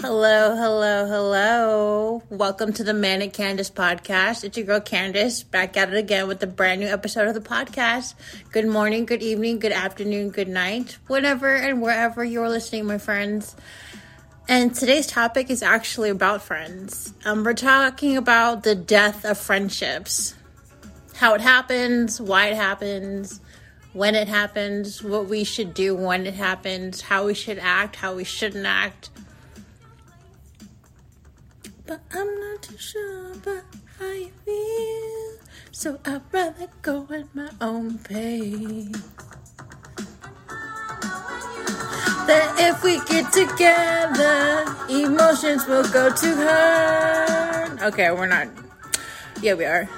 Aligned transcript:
Hello, 0.00 0.54
hello, 0.54 1.06
hello. 1.06 2.22
Welcome 2.28 2.74
to 2.74 2.84
the 2.84 2.92
Manic 2.92 3.32
Candice 3.32 3.72
podcast. 3.72 4.44
It's 4.44 4.54
your 4.54 4.66
girl 4.66 4.78
Candice 4.78 5.50
back 5.50 5.74
at 5.78 5.88
it 5.88 5.96
again 5.96 6.28
with 6.28 6.42
a 6.42 6.46
brand 6.46 6.82
new 6.82 6.86
episode 6.86 7.28
of 7.28 7.32
the 7.32 7.40
podcast. 7.40 8.12
Good 8.52 8.66
morning, 8.66 9.06
good 9.06 9.22
evening, 9.22 9.58
good 9.58 9.72
afternoon, 9.72 10.28
good 10.28 10.48
night, 10.48 10.98
whenever 11.06 11.48
and 11.48 11.80
wherever 11.80 12.22
you're 12.22 12.50
listening, 12.50 12.84
my 12.84 12.98
friends. 12.98 13.56
And 14.46 14.74
today's 14.74 15.06
topic 15.06 15.48
is 15.48 15.62
actually 15.62 16.10
about 16.10 16.42
friends. 16.42 17.14
Um, 17.24 17.42
we're 17.42 17.54
talking 17.54 18.18
about 18.18 18.64
the 18.64 18.74
death 18.74 19.24
of 19.24 19.38
friendships, 19.38 20.34
how 21.14 21.32
it 21.32 21.40
happens, 21.40 22.20
why 22.20 22.48
it 22.48 22.56
happens, 22.56 23.40
when 23.94 24.14
it 24.14 24.28
happens, 24.28 25.02
what 25.02 25.26
we 25.26 25.42
should 25.42 25.72
do 25.72 25.94
when 25.96 26.26
it 26.26 26.34
happens, 26.34 27.00
how 27.00 27.24
we 27.24 27.32
should 27.32 27.58
act, 27.58 27.96
how 27.96 28.14
we 28.14 28.24
shouldn't 28.24 28.66
act 28.66 29.08
but 31.86 32.00
I'm 32.12 32.40
not 32.40 32.62
too 32.62 32.76
sure 32.76 33.32
about 33.32 33.62
how 33.98 34.10
you 34.10 34.30
feel. 34.44 35.46
So 35.70 35.98
I'd 36.04 36.22
rather 36.32 36.68
go 36.82 37.06
at 37.10 37.32
my 37.34 37.48
own 37.60 37.98
pace. 37.98 38.90
That 42.26 42.56
if 42.58 42.82
we 42.82 42.98
get 43.06 43.32
together, 43.32 44.66
emotions 44.90 45.66
will 45.66 45.88
go 45.90 46.10
to 46.12 46.34
her. 46.34 47.78
Okay, 47.82 48.10
we're 48.10 48.26
not. 48.26 48.48
Yeah, 49.40 49.54
we 49.54 49.64
are. 49.64 49.88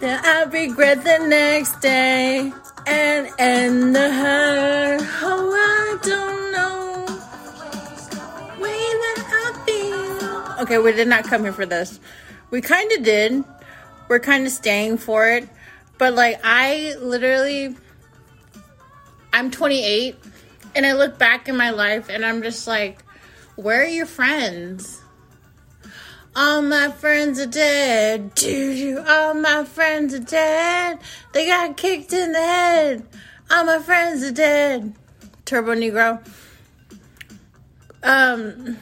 Then 0.00 0.20
I'll 0.22 0.50
regret 0.50 1.04
the 1.04 1.18
next 1.26 1.80
day 1.80 2.52
and 2.86 3.28
end 3.38 3.96
the 3.96 4.12
hurt. 4.12 5.00
Oh, 5.22 5.52
I 5.56 5.98
don't 6.02 6.52
know. 6.52 6.83
Okay, 10.64 10.78
we 10.78 10.92
did 10.92 11.08
not 11.08 11.24
come 11.24 11.42
here 11.42 11.52
for 11.52 11.66
this. 11.66 12.00
We 12.50 12.62
kind 12.62 12.90
of 12.92 13.02
did. 13.02 13.44
We're 14.08 14.18
kind 14.18 14.46
of 14.46 14.50
staying 14.50 14.96
for 14.96 15.28
it. 15.28 15.46
But 15.98 16.14
like, 16.14 16.40
I 16.42 16.94
literally, 16.98 17.76
I'm 19.30 19.50
28 19.50 20.16
and 20.74 20.86
I 20.86 20.94
look 20.94 21.18
back 21.18 21.50
in 21.50 21.56
my 21.58 21.68
life 21.68 22.08
and 22.08 22.24
I'm 22.24 22.42
just 22.42 22.66
like, 22.66 23.02
where 23.56 23.82
are 23.82 23.86
your 23.86 24.06
friends? 24.06 25.02
All 26.34 26.62
my 26.62 26.90
friends 26.92 27.38
are 27.38 27.46
dead. 27.46 28.34
Dude, 28.34 29.06
all 29.06 29.34
my 29.34 29.64
friends 29.64 30.14
are 30.14 30.18
dead. 30.18 30.98
They 31.34 31.44
got 31.44 31.76
kicked 31.76 32.14
in 32.14 32.32
the 32.32 32.40
head. 32.40 33.06
All 33.50 33.66
my 33.66 33.80
friends 33.80 34.22
are 34.22 34.32
dead. 34.32 34.94
Turbonegro. 35.44 36.26
Um, 38.02 38.78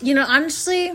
you 0.00 0.14
know, 0.14 0.24
honestly, 0.24 0.92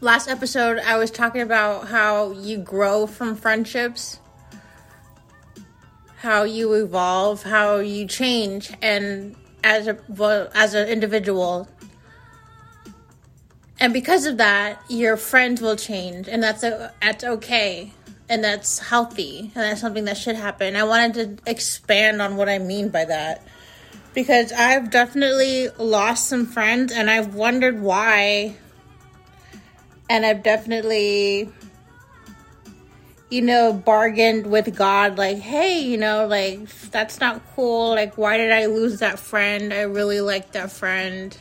last 0.00 0.28
episode 0.28 0.78
I 0.78 0.96
was 0.96 1.10
talking 1.10 1.40
about 1.40 1.88
how 1.88 2.32
you 2.32 2.58
grow 2.58 3.06
from 3.06 3.34
friendships, 3.34 4.20
how 6.18 6.44
you 6.44 6.72
evolve, 6.74 7.42
how 7.42 7.76
you 7.76 8.06
change, 8.06 8.72
and 8.82 9.34
as 9.64 9.88
a 9.88 9.98
well, 10.08 10.48
as 10.54 10.74
an 10.74 10.88
individual. 10.88 11.68
And 13.80 13.92
because 13.92 14.26
of 14.26 14.38
that, 14.38 14.82
your 14.88 15.16
friends 15.16 15.60
will 15.60 15.76
change, 15.76 16.28
and 16.28 16.42
that's 16.42 16.62
a, 16.62 16.92
that's 17.00 17.24
okay, 17.24 17.92
and 18.28 18.42
that's 18.42 18.78
healthy, 18.78 19.52
and 19.54 19.64
that's 19.64 19.80
something 19.80 20.04
that 20.04 20.16
should 20.16 20.36
happen. 20.36 20.76
I 20.76 20.84
wanted 20.84 21.38
to 21.44 21.50
expand 21.50 22.20
on 22.20 22.36
what 22.36 22.48
I 22.48 22.58
mean 22.58 22.88
by 22.88 23.04
that 23.04 23.46
because 24.14 24.52
I've 24.52 24.90
definitely 24.90 25.68
lost 25.78 26.28
some 26.28 26.46
friends, 26.46 26.92
and 26.92 27.08
I've 27.08 27.34
wondered 27.34 27.80
why 27.80 28.56
and 30.08 30.24
I've 30.24 30.42
definitely 30.42 31.50
you 33.30 33.42
know 33.42 33.72
bargained 33.72 34.46
with 34.46 34.74
God 34.74 35.18
like 35.18 35.38
hey 35.38 35.80
you 35.80 35.98
know 35.98 36.26
like 36.26 36.68
that's 36.90 37.20
not 37.20 37.42
cool. 37.54 37.90
Like 37.90 38.16
why 38.16 38.36
did 38.36 38.52
I 38.52 38.66
lose 38.66 39.00
that 39.00 39.18
friend? 39.18 39.72
I 39.72 39.82
really 39.82 40.20
like 40.20 40.52
that 40.52 40.72
friend. 40.72 41.36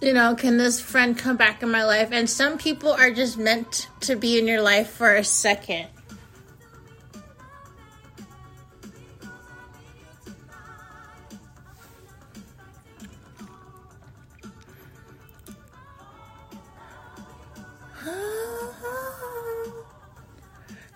You 0.00 0.12
know 0.12 0.34
can 0.34 0.56
this 0.56 0.80
friend 0.80 1.16
come 1.16 1.36
back 1.36 1.62
in 1.62 1.70
my 1.70 1.84
life? 1.84 2.10
And 2.12 2.28
some 2.28 2.58
people 2.58 2.92
are 2.92 3.10
just 3.10 3.38
meant 3.38 3.88
to 4.00 4.16
be 4.16 4.38
in 4.38 4.46
your 4.46 4.62
life 4.62 4.90
for 4.90 5.14
a 5.14 5.24
second 5.24 5.88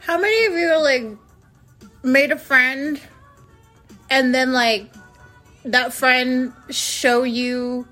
How 0.04 0.18
many 0.18 0.44
of 0.44 0.52
you 0.52 0.82
like 0.82 1.16
made 2.02 2.30
a 2.30 2.36
friend 2.36 3.00
and 4.10 4.34
then 4.34 4.52
like 4.52 4.92
that 5.64 5.94
friend 5.94 6.52
show 6.68 7.22
you 7.22 7.88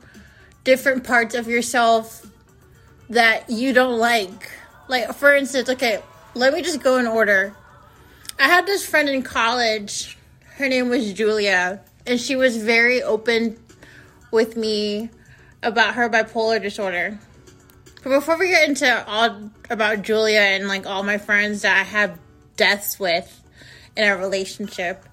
different 0.62 1.05
parts 1.05 1.34
of 1.34 1.49
yourself 1.49 2.27
that 3.09 3.49
you 3.49 3.73
don't 3.73 3.99
like? 3.99 4.50
Like 4.89 5.15
for 5.15 5.34
instance, 5.34 5.71
okay, 5.71 6.03
let 6.34 6.53
me 6.53 6.61
just 6.61 6.83
go 6.83 6.99
in 6.99 7.06
order. 7.06 7.56
I 8.39 8.47
had 8.47 8.67
this 8.67 8.84
friend 8.84 9.09
in 9.09 9.23
college. 9.23 10.19
Her 10.56 10.69
name 10.69 10.91
was 10.91 11.15
Julia, 11.15 11.81
and 12.06 12.21
she 12.21 12.37
was 12.37 12.59
very 12.59 13.03
open 13.03 13.59
with 14.31 14.55
me 14.55 15.09
about 15.62 15.94
her 15.94 16.11
bipolar 16.11 16.61
disorder. 16.61 17.19
But 18.03 18.11
before 18.11 18.37
we 18.37 18.49
get 18.49 18.69
into 18.69 19.09
all 19.09 19.51
about 19.71 20.03
Julia 20.03 20.41
and 20.41 20.67
like 20.67 20.87
all 20.87 21.05
my 21.05 21.19
friends 21.19 21.63
that 21.63 21.79
I 21.79 21.85
have 21.85 22.19
deaths 22.57 22.99
with 22.99 23.41
in 23.97 24.09
our 24.09 24.19
relationship, 24.19 25.05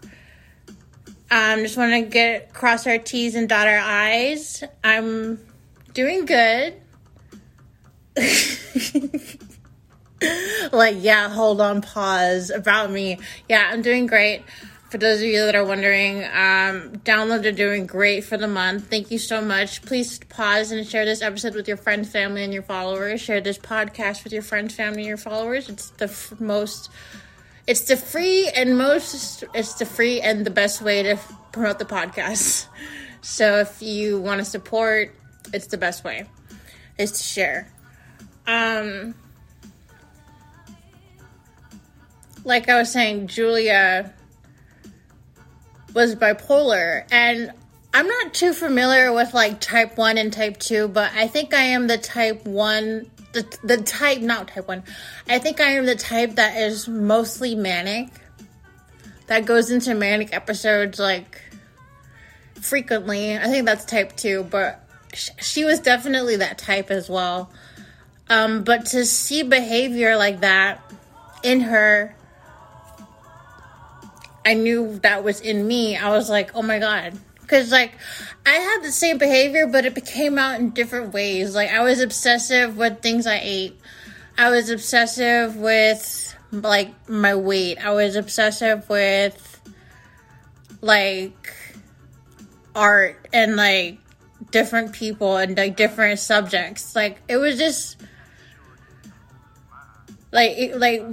um, 1.30 1.60
just 1.60 1.78
want 1.78 1.94
to 1.94 2.02
get 2.02 2.52
cross 2.54 2.88
our 2.88 2.98
T's 2.98 3.36
and 3.36 3.48
dot 3.48 3.68
our 3.68 3.78
I's. 3.78 4.64
I'm 4.84 5.40
doing 5.94 6.26
good. 6.26 6.74
like, 10.72 10.96
yeah, 11.00 11.30
hold 11.30 11.62
on, 11.62 11.82
pause 11.82 12.50
about 12.50 12.90
me. 12.90 13.20
Yeah, 13.48 13.70
I'm 13.72 13.84
doing 13.84 14.08
great 14.08 14.42
for 14.90 14.98
those 14.98 15.20
of 15.20 15.28
you 15.28 15.46
that 15.46 15.54
are 15.54 15.64
wondering, 15.66 16.24
um, 16.24 16.98
downloads 17.06 17.46
are 17.46 17.52
doing 17.52 17.86
great 17.86 18.24
for 18.24 18.38
the 18.38 18.48
month. 18.48 18.88
Thank 18.90 19.12
you 19.12 19.20
so 19.20 19.40
much. 19.40 19.84
Please 19.84 20.18
pause 20.30 20.72
and 20.72 20.86
share 20.88 21.06
this 21.06 21.22
episode 21.22 21.54
with 21.54 21.68
your 21.68 21.78
friends, 21.78 22.10
family, 22.12 22.44
and 22.44 22.52
your 22.52 22.64
followers. 22.64 23.22
Share 23.22 23.40
this 23.40 23.60
podcast 23.60 24.24
with 24.24 24.34
your 24.34 24.42
friends, 24.42 24.74
family, 24.74 25.02
and 25.02 25.08
your 25.08 25.18
followers. 25.18 25.70
It's 25.70 25.92
the 25.92 26.06
f- 26.06 26.34
most, 26.40 26.90
it's 27.68 27.82
the 27.82 27.98
free 27.98 28.50
and 28.50 28.80
most, 28.80 29.44
it's 29.54 29.76
the 29.76 29.86
free 29.86 30.22
and 30.22 30.44
the 30.44 30.50
best 30.50 30.82
way 30.82 31.04
to 31.04 31.10
f- 31.12 31.34
promote 31.52 31.80
the 31.80 31.86
podcast. 31.86 32.68
So 33.22 33.58
if 33.58 33.82
you 33.82 34.22
want 34.22 34.40
to 34.40 34.46
support, 34.46 35.14
it's 35.54 35.68
the 35.68 35.78
best 35.78 36.06
way 36.06 36.30
is 36.98 37.12
to 37.12 37.22
share. 37.22 37.68
Um, 38.48 39.14
like 42.46 42.70
I 42.70 42.80
was 42.80 42.94
saying, 42.94 43.28
Julia 43.28 44.14
was 45.94 46.16
bipolar 46.16 47.06
and 47.12 47.52
I'm 47.94 48.08
not 48.08 48.34
too 48.34 48.54
familiar 48.54 49.12
with 49.12 49.34
like 49.34 49.60
type 49.60 49.98
1 49.98 50.18
and 50.18 50.32
type 50.32 50.58
2, 50.58 50.90
but 50.90 51.12
I 51.14 51.28
think 51.28 51.54
I 51.54 51.64
am 51.64 51.88
the 51.88 51.98
type 51.98 52.46
1 52.46 53.10
the, 53.32 53.58
the 53.64 53.78
type 53.78 54.22
not 54.22 54.48
type 54.48 54.68
1. 54.68 54.84
I 55.28 55.40
think 55.40 55.62
I 55.62 55.72
am 55.72 55.86
the 55.86 55.96
type 55.96 56.36
that 56.36 56.58
is 56.58 56.88
mostly 56.88 57.56
manic. 57.56 58.10
That 59.28 59.46
goes 59.46 59.70
into 59.70 59.94
manic 59.94 60.34
episodes 60.34 61.00
like 61.00 61.42
frequently. 62.56 63.38
I 63.38 63.46
think 63.46 63.66
that's 63.66 63.86
type 63.86 64.16
2, 64.16 64.46
but 64.46 64.84
sh- 65.13 65.30
she 65.40 65.63
was 65.63 65.80
definitely 65.80 66.38
that 66.38 66.58
type 66.58 66.90
as 66.90 67.10
well. 67.10 67.52
Um, 68.30 68.63
but 68.63 68.88
to 68.88 69.06
see 69.06 69.44
behavior 69.44 70.18
like 70.18 70.42
that 70.42 70.81
in 71.44 71.62
her 71.62 72.16
I 74.45 74.53
knew 74.53 75.00
that 75.00 75.24
was 75.24 75.41
in 75.41 75.68
me, 75.68 75.97
I 75.97 76.09
was 76.09 76.30
like, 76.30 76.56
oh 76.56 76.62
my 76.62 76.80
God. 76.80 77.13
Because, 77.41 77.71
like, 77.71 77.94
I 78.45 78.51
had 78.51 78.83
the 78.83 78.91
same 78.91 79.18
behavior, 79.18 79.65
but 79.65 79.83
it 79.86 80.06
came 80.06 80.38
out 80.38 80.59
in 80.59 80.69
different 80.69 81.13
ways. 81.13 81.56
Like, 81.56 81.71
I 81.71 81.81
was 81.81 82.00
obsessive 82.00 82.77
with 82.77 83.01
things 83.01 83.25
I 83.25 83.39
ate, 83.41 83.80
I 84.38 84.51
was 84.51 84.69
obsessive 84.69 85.56
with, 85.56 86.36
like, 86.51 87.09
my 87.09 87.36
weight, 87.36 87.83
I 87.83 87.91
was 87.91 88.15
obsessive 88.15 88.88
with, 88.88 89.62
like, 90.81 91.53
art 92.75 93.27
and, 93.33 93.56
like, 93.56 93.97
different 94.51 94.94
people 94.94 95.38
and, 95.38 95.57
like, 95.57 95.75
different 95.75 96.19
subjects. 96.19 96.95
Like, 96.95 97.21
it 97.27 97.38
was 97.38 97.57
just, 97.57 97.97
like, 100.31 100.71
like, 100.75 101.03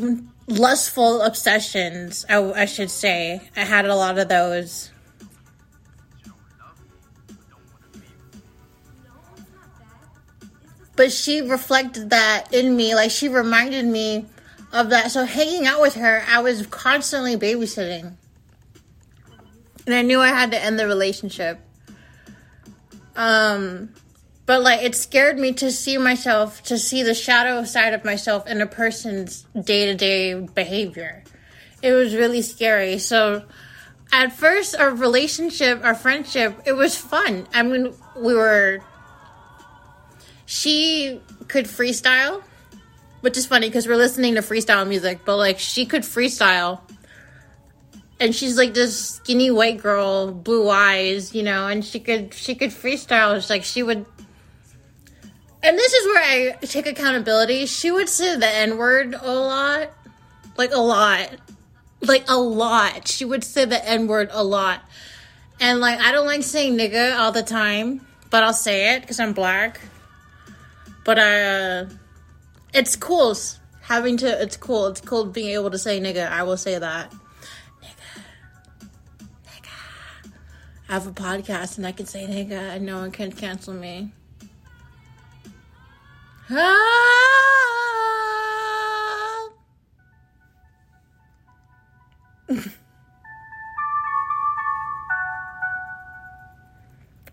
lustful 0.49 1.23
obsessions, 1.23 2.25
I, 2.29 2.43
I 2.53 2.65
should 2.67 2.91
say. 2.91 3.41
I 3.57 3.65
had 3.65 3.87
a 3.87 3.95
lot 3.95 4.19
of 4.19 4.29
those. 4.29 4.91
But 10.95 11.13
she 11.13 11.43
reflected 11.43 12.11
that 12.11 12.53
in 12.53 12.75
me. 12.75 12.95
Like, 12.95 13.11
she 13.11 13.29
reminded 13.29 13.85
me 13.85 14.25
of 14.73 14.91
that. 14.91 15.11
So, 15.11 15.25
hanging 15.25 15.67
out 15.67 15.83
with 15.83 15.95
her, 15.95 16.25
I 16.27 16.41
was 16.41 16.67
constantly 16.67 17.37
babysitting. 17.37 18.15
And 19.85 19.95
I 19.95 20.03
knew 20.03 20.21
I 20.21 20.29
had 20.29 20.51
to 20.53 20.63
end 20.63 20.79
the 20.79 20.87
relationship. 20.87 21.61
Um, 23.15 23.91
but 24.47 24.63
like 24.63 24.83
it 24.83 24.95
scared 24.95 25.39
me 25.39 25.53
to 25.55 25.71
see 25.71 25.99
myself, 25.99 26.63
to 26.65 26.79
see 26.79 27.03
the 27.03 27.15
shadow 27.15 27.65
side 27.65 27.93
of 27.93 28.05
myself 28.05 28.47
in 28.47 28.61
a 28.61 28.67
person's 28.67 29.43
day-to-day 29.61 30.35
behavior. 30.35 31.25
It 31.83 31.93
was 31.93 32.15
really 32.15 32.43
scary. 32.43 32.99
So 32.99 33.45
at 34.13 34.33
first 34.33 34.77
our 34.77 34.91
relationship, 34.91 35.85
our 35.85 35.95
friendship, 35.95 36.63
it 36.65 36.73
was 36.73 36.97
fun. 36.97 37.47
I 37.53 37.63
mean, 37.63 37.93
we 38.17 38.35
were 38.35 38.81
she 40.47 41.21
could 41.49 41.65
freestyle, 41.65 42.43
which 43.21 43.37
is 43.37 43.47
funny 43.47 43.69
because 43.69 43.89
we're 43.89 43.97
listening 43.97 44.37
to 44.37 44.43
freestyle 44.43 44.87
music, 44.87 45.21
but 45.25 45.37
like 45.37 45.59
she 45.59 45.87
could 45.87 46.03
freestyle. 46.03 46.81
And 48.19 48.35
she's 48.35 48.57
like 48.57 48.73
this 48.73 48.99
skinny 48.99 49.51
white 49.51 49.83
girl, 49.83 50.33
blue 50.33 50.71
eyes, 50.71 51.35
you 51.35 51.43
know, 51.43 51.67
and 51.67 51.85
she 51.85 51.99
could 52.01 52.33
she 52.33 52.55
could 52.55 52.71
freestyle. 52.71 53.37
It's 53.37 53.51
like 53.51 53.65
she 53.65 53.83
would 53.83 54.07
and 55.67 55.77
this 55.77 55.93
is 55.93 56.07
where 56.07 56.23
I 56.23 56.51
take 56.63 56.87
accountability. 56.87 57.67
She 57.67 57.91
would 57.91 58.09
say 58.09 58.37
the 58.37 58.49
N 58.49 58.79
word 58.79 59.17
a 59.21 59.35
lot. 59.35 59.91
Like 60.57 60.71
a 60.73 60.79
lot. 60.79 61.29
Like 62.01 62.25
a 62.29 62.39
lot. 62.39 63.09
She 63.09 63.25
would 63.25 63.43
say 63.43 63.65
the 63.65 63.85
N 63.85 64.07
word 64.07 64.29
a 64.31 64.45
lot. 64.45 64.83
And 65.59 65.81
like 65.81 65.99
I 65.99 66.13
don't 66.13 66.27
like 66.27 66.45
saying 66.45 66.79
nigga 66.79 67.19
all 67.19 67.33
the 67.33 67.43
time, 67.43 68.07
but 68.31 68.45
I'll 68.45 68.53
say 68.53 68.95
it 68.95 69.01
because 69.01 69.19
I'm 69.19 69.33
black. 69.33 69.81
But 71.05 71.19
uh, 71.19 71.87
it's 72.73 72.95
cool 72.95 73.37
having 73.83 74.19
to. 74.19 74.43
It's 74.43 74.57
cool. 74.57 74.87
It's 74.87 75.01
cool 75.01 75.25
being 75.25 75.51
able 75.51 75.73
to 75.73 75.79
say 75.79 75.99
nigga. 76.01 76.31
I 76.31 76.45
will 76.45 76.57
say 76.57 76.79
that. 76.79 77.11
Nigga, 77.83 78.23
nigga. 79.45 80.33
I 80.89 80.93
have 80.93 81.09
a 81.09 81.13
podcast 81.13 81.77
and 81.77 81.85
I 81.85 81.91
can 81.91 82.07
say 82.07 82.25
nigga, 82.25 82.77
and 82.77 82.87
no 82.87 82.99
one 82.99 83.11
can 83.11 83.33
cancel 83.33 83.75
me. 83.75 84.13
What 86.49 86.59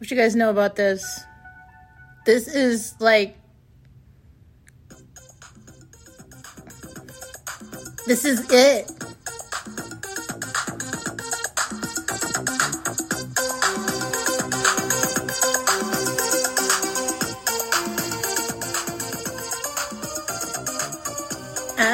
you 0.09 0.17
guys 0.17 0.35
know 0.35 0.49
about 0.49 0.75
this? 0.75 1.21
This 2.25 2.47
is 2.47 2.95
like 2.99 3.37
This 8.07 8.25
is 8.25 8.49
it. 8.51 9.02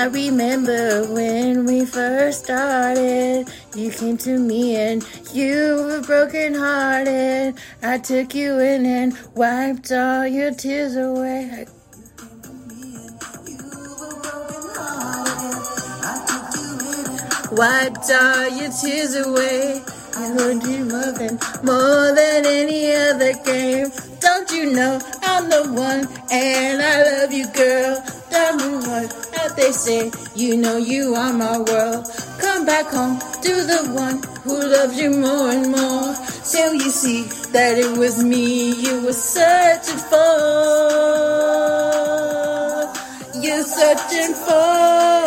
Remember 0.10 1.06
when 1.14 1.66
we 1.66 1.86
first 1.86 2.46
started. 2.46 3.48
You 3.76 3.92
came 3.92 4.18
to 4.20 4.38
me 4.38 4.76
and 4.76 5.06
you 5.34 5.84
were 5.86 6.02
broken 6.02 6.56
hearted. 6.56 7.56
I 7.82 7.98
took 8.00 8.34
you 8.34 8.60
in 8.60 8.86
and 8.86 9.18
wiped 9.36 9.92
all 9.92 10.26
your 10.28 10.54
tears 10.54 10.96
away. 10.96 11.66
You 11.96 12.06
came 12.18 12.42
to 12.42 12.54
me 12.68 12.96
and 12.96 13.48
you 13.48 13.58
were 14.00 14.22
broken 14.24 14.72
I 16.02 16.26
took 16.28 16.56
you 16.58 17.52
in 17.52 17.58
wiped 17.58 18.12
all 18.12 18.50
your 18.50 18.72
tears 18.72 19.16
away. 19.16 19.82
I 20.18 20.32
would 20.34 20.62
do 20.62 20.86
more 20.86 21.12
than, 21.14 21.40
more 21.64 22.14
than 22.16 22.46
any 22.46 22.94
other 22.94 23.34
game. 23.44 23.88
Don't 24.20 24.52
you 24.52 24.74
know 24.74 25.00
I'm 25.22 25.50
the 25.50 25.72
one 25.72 26.08
and 26.32 26.82
I 26.82 27.04
love 27.04 27.32
you, 27.32 27.48
girl. 27.54 28.04
Me 28.58 28.72
what 28.88 29.19
that 29.40 29.56
they 29.56 29.72
say. 29.72 30.12
You 30.36 30.58
know 30.58 30.78
you 30.78 31.16
are 31.16 31.34
my 31.34 31.58
world. 31.60 32.06
Come 32.40 32.66
back 32.66 32.88
home 32.88 33.20
to 33.20 33.54
the 33.72 33.82
one 33.94 34.18
who 34.44 34.56
loves 34.76 35.00
you 35.00 35.12
more 35.12 35.52
and 35.52 35.72
more. 35.72 36.16
Till 36.52 36.74
you 36.74 36.90
see 36.90 37.24
that 37.52 37.78
it 37.78 37.98
was 37.98 38.24
me 38.24 38.74
you 38.86 39.06
were 39.06 39.14
searching 39.14 40.02
for. 40.10 40.32
You're 43.44 43.64
searching 43.64 44.34
for. 44.46 45.20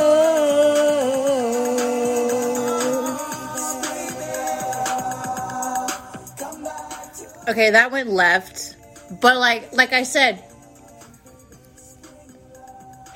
Okay, 7.49 7.71
that 7.71 7.91
went 7.91 8.09
left. 8.09 8.77
But 9.21 9.37
like 9.37 9.73
like 9.73 9.93
I 9.93 10.05
said, 10.05 10.43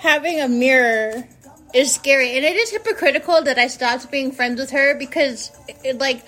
having 0.06 0.40
a 0.40 0.48
mirror 0.48 1.26
is 1.74 1.92
scary 1.92 2.36
and 2.36 2.44
it 2.44 2.54
is 2.54 2.70
hypocritical 2.70 3.42
that 3.42 3.58
I 3.58 3.66
stopped 3.66 4.08
being 4.08 4.30
friends 4.30 4.60
with 4.60 4.70
her 4.70 4.96
because 4.96 5.50
it, 5.82 5.98
like 5.98 6.24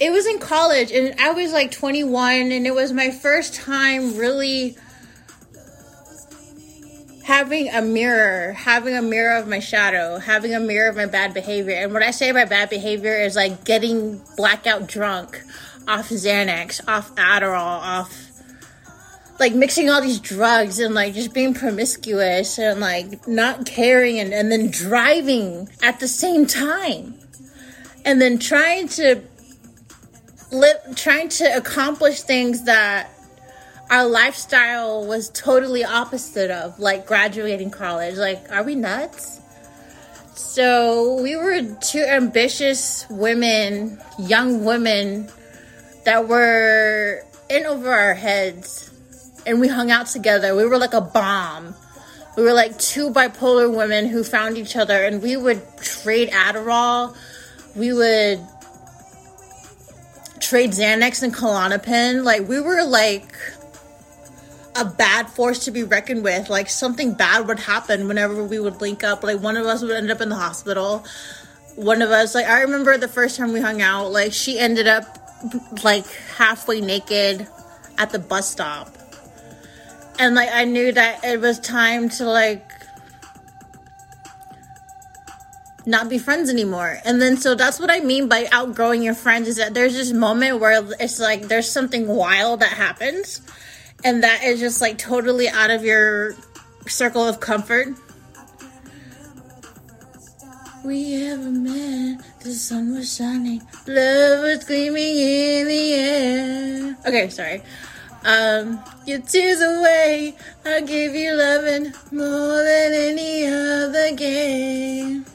it 0.00 0.10
was 0.10 0.26
in 0.26 0.40
college 0.40 0.90
and 0.90 1.18
I 1.20 1.30
was 1.30 1.52
like 1.52 1.70
21 1.70 2.50
and 2.50 2.66
it 2.66 2.74
was 2.74 2.92
my 2.92 3.12
first 3.12 3.54
time 3.54 4.16
really 4.16 4.76
having 7.22 7.70
a 7.70 7.80
mirror, 7.80 8.52
having 8.52 8.96
a 8.96 9.02
mirror 9.02 9.36
of 9.36 9.46
my 9.46 9.60
shadow, 9.60 10.18
having 10.18 10.52
a 10.52 10.60
mirror 10.60 10.90
of 10.90 10.96
my 10.96 11.06
bad 11.06 11.32
behavior. 11.32 11.74
And 11.74 11.92
what 11.92 12.02
I 12.02 12.10
say 12.10 12.32
by 12.32 12.44
bad 12.46 12.68
behavior 12.68 13.16
is 13.16 13.36
like 13.36 13.64
getting 13.64 14.20
blackout 14.36 14.88
drunk 14.88 15.40
off 15.86 16.08
Xanax, 16.08 16.80
off 16.88 17.14
Adderall, 17.14 17.80
off 17.80 18.23
like 19.38 19.54
mixing 19.54 19.90
all 19.90 20.00
these 20.00 20.20
drugs 20.20 20.78
and 20.78 20.94
like 20.94 21.14
just 21.14 21.34
being 21.34 21.54
promiscuous 21.54 22.58
and 22.58 22.80
like 22.80 23.26
not 23.26 23.66
caring 23.66 24.20
and, 24.20 24.32
and 24.32 24.50
then 24.50 24.70
driving 24.70 25.68
at 25.82 26.00
the 26.00 26.08
same 26.08 26.46
time. 26.46 27.14
And 28.04 28.20
then 28.20 28.38
trying 28.38 28.88
to 28.88 29.22
live 30.52 30.76
trying 30.94 31.28
to 31.30 31.44
accomplish 31.56 32.20
things 32.20 32.64
that 32.64 33.10
our 33.90 34.06
lifestyle 34.06 35.06
was 35.06 35.30
totally 35.30 35.84
opposite 35.84 36.50
of 36.50 36.78
like 36.78 37.06
graduating 37.06 37.70
college. 37.70 38.16
Like 38.16 38.50
are 38.50 38.62
we 38.62 38.74
nuts? 38.74 39.40
So 40.34 41.20
we 41.22 41.36
were 41.36 41.62
two 41.80 42.04
ambitious 42.04 43.06
women 43.08 44.00
young 44.18 44.64
women 44.64 45.28
that 46.04 46.28
were 46.28 47.22
in 47.48 47.66
over 47.66 47.90
our 47.90 48.14
heads 48.14 48.93
and 49.46 49.60
we 49.60 49.68
hung 49.68 49.90
out 49.90 50.06
together. 50.06 50.54
We 50.54 50.64
were 50.64 50.78
like 50.78 50.94
a 50.94 51.00
bomb. 51.00 51.74
We 52.36 52.42
were 52.42 52.52
like 52.52 52.78
two 52.78 53.10
bipolar 53.10 53.74
women 53.74 54.06
who 54.06 54.24
found 54.24 54.58
each 54.58 54.76
other 54.76 55.04
and 55.04 55.22
we 55.22 55.36
would 55.36 55.62
trade 55.78 56.30
Adderall. 56.30 57.16
We 57.76 57.92
would 57.92 58.40
trade 60.40 60.70
Xanax 60.70 61.22
and 61.22 61.32
Klonopin. 61.32 62.24
Like 62.24 62.48
we 62.48 62.60
were 62.60 62.84
like 62.84 63.32
a 64.76 64.84
bad 64.84 65.28
force 65.28 65.64
to 65.66 65.70
be 65.70 65.84
reckoned 65.84 66.24
with. 66.24 66.50
Like 66.50 66.68
something 66.68 67.14
bad 67.14 67.46
would 67.46 67.60
happen 67.60 68.08
whenever 68.08 68.42
we 68.42 68.58
would 68.58 68.80
link 68.80 69.04
up. 69.04 69.22
Like 69.22 69.40
one 69.40 69.56
of 69.56 69.66
us 69.66 69.82
would 69.82 69.92
end 69.92 70.10
up 70.10 70.20
in 70.20 70.28
the 70.28 70.36
hospital. 70.36 71.04
One 71.76 72.02
of 72.02 72.10
us, 72.10 72.34
like 72.34 72.46
I 72.46 72.62
remember 72.62 72.96
the 72.98 73.08
first 73.08 73.36
time 73.36 73.52
we 73.52 73.60
hung 73.60 73.80
out, 73.82 74.10
like 74.10 74.32
she 74.32 74.58
ended 74.58 74.86
up 74.86 75.18
like 75.82 76.06
halfway 76.36 76.80
naked 76.80 77.46
at 77.98 78.10
the 78.10 78.18
bus 78.18 78.50
stop. 78.50 78.96
And 80.18 80.34
like 80.34 80.50
I 80.52 80.64
knew 80.64 80.92
that 80.92 81.24
it 81.24 81.40
was 81.40 81.58
time 81.58 82.08
to 82.10 82.24
like 82.24 82.70
not 85.86 86.08
be 86.08 86.18
friends 86.18 86.50
anymore. 86.50 86.98
And 87.04 87.20
then 87.20 87.36
so 87.36 87.54
that's 87.54 87.78
what 87.78 87.90
I 87.90 88.00
mean 88.00 88.28
by 88.28 88.48
outgrowing 88.52 89.02
your 89.02 89.14
friends 89.14 89.48
is 89.48 89.56
that 89.56 89.74
there's 89.74 89.94
this 89.94 90.12
moment 90.12 90.60
where 90.60 90.84
it's 91.00 91.20
like 91.20 91.48
there's 91.48 91.70
something 91.70 92.06
wild 92.06 92.60
that 92.60 92.72
happens 92.72 93.40
and 94.04 94.22
that 94.22 94.44
is 94.44 94.60
just 94.60 94.80
like 94.80 94.98
totally 94.98 95.48
out 95.48 95.70
of 95.70 95.84
your 95.84 96.34
circle 96.86 97.26
of 97.26 97.40
comfort. 97.40 97.88
We 100.84 101.26
ever 101.26 101.50
met 101.50 102.20
the 102.40 102.52
sun 102.52 102.94
was 102.94 103.16
shining, 103.16 103.62
love 103.86 104.42
was 104.42 104.64
gleaming 104.64 105.16
in 105.16 105.66
the 105.66 105.94
air. 105.94 106.96
Okay, 107.06 107.30
sorry. 107.30 107.62
Um, 108.24 108.82
your 109.04 109.20
tears 109.20 109.60
away, 109.60 110.34
I 110.64 110.80
give 110.80 111.14
you 111.14 111.34
loving 111.36 111.92
more 112.10 112.62
than 112.62 112.94
any 112.94 113.46
other 113.46 114.16
game. 114.16 115.26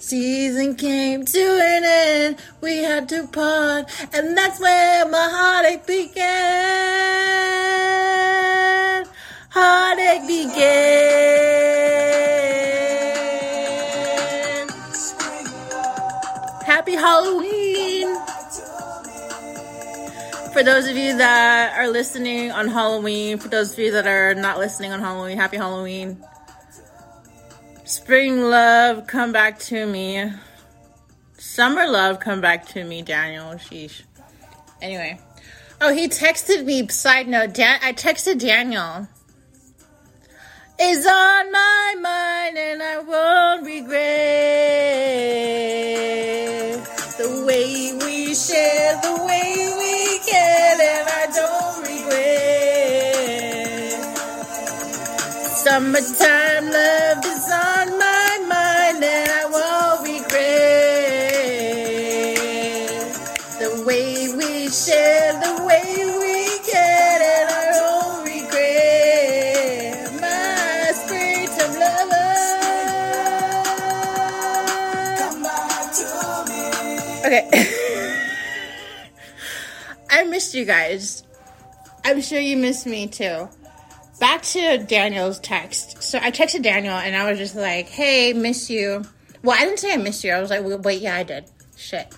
Season 0.00 0.74
came 0.74 1.24
to 1.24 1.38
an 1.38 1.84
end, 1.84 2.38
we 2.60 2.78
had 2.78 3.08
to 3.10 3.28
part, 3.28 3.88
and 4.12 4.36
that's 4.36 4.58
where 4.58 5.06
my 5.08 5.28
heartache 5.30 5.86
began. 5.86 6.72
heartache 9.50 10.26
begins. 10.26 10.62
Happy 16.66 16.94
Halloween! 16.96 17.71
For 20.52 20.62
those 20.62 20.86
of 20.86 20.96
you 20.98 21.16
that 21.16 21.78
are 21.78 21.88
listening 21.88 22.50
on 22.50 22.68
Halloween, 22.68 23.38
for 23.38 23.48
those 23.48 23.72
of 23.72 23.78
you 23.78 23.90
that 23.92 24.06
are 24.06 24.34
not 24.34 24.58
listening 24.58 24.92
on 24.92 25.00
Halloween, 25.00 25.38
happy 25.38 25.56
Halloween. 25.56 26.22
Spring 27.84 28.42
love, 28.42 29.06
come 29.06 29.32
back 29.32 29.58
to 29.60 29.86
me. 29.86 30.30
Summer 31.38 31.86
love, 31.86 32.20
come 32.20 32.42
back 32.42 32.66
to 32.68 32.84
me, 32.84 33.00
Daniel. 33.00 33.54
Sheesh. 33.54 34.02
Anyway. 34.82 35.18
Oh, 35.80 35.92
he 35.92 36.08
texted 36.08 36.66
me. 36.66 36.86
Side 36.88 37.28
note, 37.28 37.54
Dan- 37.54 37.80
I 37.82 37.94
texted 37.94 38.38
Daniel. 38.38 39.08
Is 40.80 41.06
on 41.06 41.52
my 41.52 41.94
mind 42.00 42.58
and 42.58 42.82
I 42.82 42.98
won't 42.98 43.64
regret 43.64 43.98
the 47.18 47.44
way 47.46 47.92
we 48.04 48.34
share, 48.34 49.00
the 49.02 49.24
way 49.24 49.74
we 49.78 49.81
get, 50.32 50.78
and 50.92 51.08
I 51.20 51.24
don't 51.38 51.76
regret. 51.90 52.32
Summertime 55.64 56.66
love 56.78 57.24
is 57.34 57.46
on 57.68 57.86
my 57.98 58.11
missed 80.52 80.58
you 80.58 80.64
guys. 80.66 81.22
I'm 82.04 82.20
sure 82.20 82.38
you 82.38 82.58
missed 82.58 82.86
me 82.86 83.06
too. 83.06 83.48
Back 84.20 84.42
to 84.42 84.78
Daniel's 84.78 85.40
text. 85.40 86.02
So 86.02 86.18
I 86.20 86.30
texted 86.30 86.62
Daniel 86.62 86.94
and 86.94 87.16
I 87.16 87.30
was 87.30 87.38
just 87.38 87.56
like, 87.56 87.88
hey, 87.88 88.34
miss 88.34 88.68
you. 88.68 89.02
Well, 89.42 89.56
I 89.58 89.64
didn't 89.64 89.78
say 89.78 89.94
I 89.94 89.96
missed 89.96 90.24
you. 90.24 90.30
I 90.32 90.40
was 90.40 90.50
like, 90.50 90.62
wait, 90.84 91.00
yeah, 91.00 91.16
I 91.16 91.22
did. 91.22 91.46
Shit. 91.76 92.14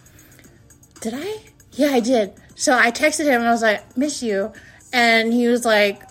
Did 1.00 1.14
I? 1.16 1.36
Yeah, 1.72 1.90
I 1.90 2.00
did. 2.00 2.34
So 2.56 2.76
I 2.76 2.90
texted 2.90 3.26
him 3.26 3.40
and 3.40 3.48
I 3.48 3.52
was 3.52 3.62
like, 3.62 3.96
miss 3.96 4.20
you. 4.20 4.52
And 4.92 5.32
he 5.32 5.46
was 5.46 5.64
like, 5.64 6.02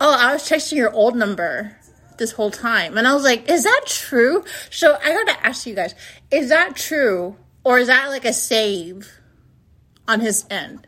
oh, 0.00 0.16
I 0.18 0.32
was 0.32 0.42
texting 0.48 0.78
your 0.78 0.92
old 0.92 1.14
number 1.14 1.76
this 2.16 2.32
whole 2.32 2.50
time. 2.50 2.98
And 2.98 3.06
I 3.06 3.14
was 3.14 3.22
like, 3.22 3.48
is 3.48 3.62
that 3.62 3.82
true? 3.86 4.44
So 4.70 4.98
I 5.00 5.12
gotta 5.12 5.46
ask 5.46 5.64
you 5.64 5.76
guys, 5.76 5.94
is 6.32 6.48
that 6.48 6.74
true? 6.74 7.36
Or 7.62 7.78
is 7.78 7.86
that 7.86 8.08
like 8.08 8.24
a 8.24 8.32
save 8.32 9.08
on 10.08 10.18
his 10.18 10.44
end? 10.50 10.87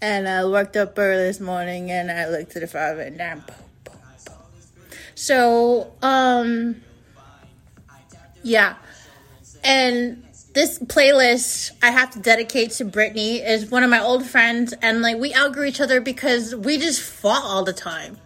And 0.00 0.28
I 0.28 0.44
woke 0.44 0.76
up 0.76 0.98
early 0.98 1.24
this 1.24 1.40
morning 1.40 1.90
and 1.90 2.10
I 2.10 2.28
looked 2.28 2.54
at 2.54 2.60
the 2.60 2.66
phone 2.66 3.00
and 3.00 3.18
then 3.18 3.38
boom, 3.46 3.56
boom, 3.84 3.96
boom. 4.26 4.98
So, 5.14 5.92
um, 6.02 6.82
yeah. 8.42 8.74
And 9.64 10.22
this 10.52 10.78
playlist 10.78 11.72
I 11.82 11.90
have 11.90 12.10
to 12.12 12.18
dedicate 12.18 12.70
to 12.72 12.84
Brittany 12.84 13.38
is 13.38 13.70
one 13.70 13.84
of 13.84 13.90
my 13.90 14.00
old 14.00 14.24
friends, 14.24 14.72
and 14.80 15.02
like 15.02 15.18
we 15.18 15.34
outgrew 15.34 15.66
each 15.66 15.80
other 15.80 16.00
because 16.00 16.54
we 16.54 16.78
just 16.78 17.02
fought 17.02 17.42
all 17.42 17.62
the 17.62 17.74
time. 17.74 18.18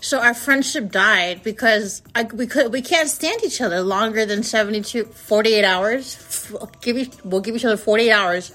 So 0.00 0.20
our 0.20 0.34
friendship 0.34 0.90
died 0.90 1.42
because 1.42 2.02
I, 2.14 2.24
we 2.24 2.46
could 2.46 2.72
we 2.72 2.82
can't 2.82 3.08
stand 3.08 3.42
each 3.44 3.60
other 3.60 3.80
longer 3.80 4.26
than 4.26 4.42
72 4.42 5.04
48 5.04 5.64
hours. 5.64 6.50
Give 6.80 6.98
each, 6.98 7.14
we'll 7.24 7.40
give 7.40 7.56
each 7.56 7.64
other 7.64 7.76
48 7.76 8.12
hours 8.12 8.52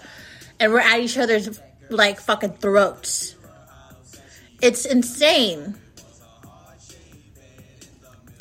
and 0.59 0.71
we're 0.71 0.79
at 0.79 0.99
each 0.99 1.17
other's 1.17 1.59
like 1.89 2.19
fucking 2.19 2.53
throats. 2.53 3.35
It's 4.61 4.85
insane. 4.85 5.75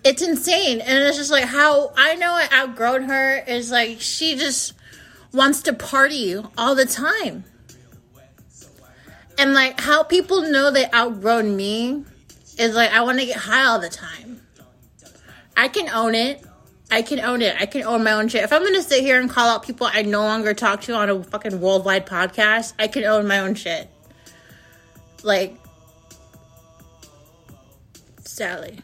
It's 0.05 0.23
insane. 0.23 0.81
And 0.81 1.05
it's 1.05 1.17
just 1.17 1.31
like 1.31 1.45
how 1.45 1.93
I 1.97 2.15
know 2.17 2.33
I 2.33 2.49
outgrown 2.53 3.05
her 3.05 3.39
is 3.39 3.71
like 3.71 4.01
she 4.01 4.37
just 4.37 4.75
wants 5.33 5.63
to 5.63 5.73
party 5.73 6.41
all 6.57 6.75
the 6.75 6.87
time. 6.87 7.45
And 9.39 9.55
like 9.55 9.81
how 9.81 10.03
people 10.03 10.43
know 10.43 10.71
they 10.71 10.87
outgrown 10.93 11.57
me 11.57 12.05
is 12.59 12.75
like 12.75 12.91
I 12.91 13.03
want 13.03 13.19
to 13.19 13.27
get 13.27 13.37
high 13.37 13.65
all 13.65 13.81
the 13.81 13.89
time. 13.89 14.41
I 15.57 15.69
can 15.69 15.89
own 15.89 16.15
it. 16.15 16.45
I 16.93 17.01
can 17.01 17.21
own 17.21 17.41
it. 17.41 17.57
I 17.59 17.65
can 17.65 17.85
own 17.85 18.05
my 18.05 18.13
own 18.13 18.29
shit. 18.29 18.45
If 18.45 18.53
I'm 18.53 18.63
gonna 18.63 18.83
sit 18.83 19.01
here 19.01 19.19
and 19.19 19.31
call 19.31 19.49
out 19.49 19.63
people 19.63 19.89
I 19.91 20.03
no 20.03 20.21
longer 20.21 20.53
talk 20.53 20.83
to 20.83 20.93
on 20.93 21.09
a 21.09 21.25
fucking 21.25 21.59
worldwide 21.59 22.07
podcast, 22.07 22.75
I 22.79 22.87
can 22.87 23.05
own 23.05 23.27
my 23.27 23.39
own 23.39 23.55
shit. 23.55 23.89
Like 25.23 25.57
Sally. 28.21 28.81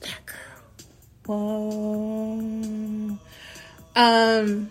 That 0.00 0.26
girl. 0.26 0.36
Whoa. 1.24 3.18
Um 3.96 4.70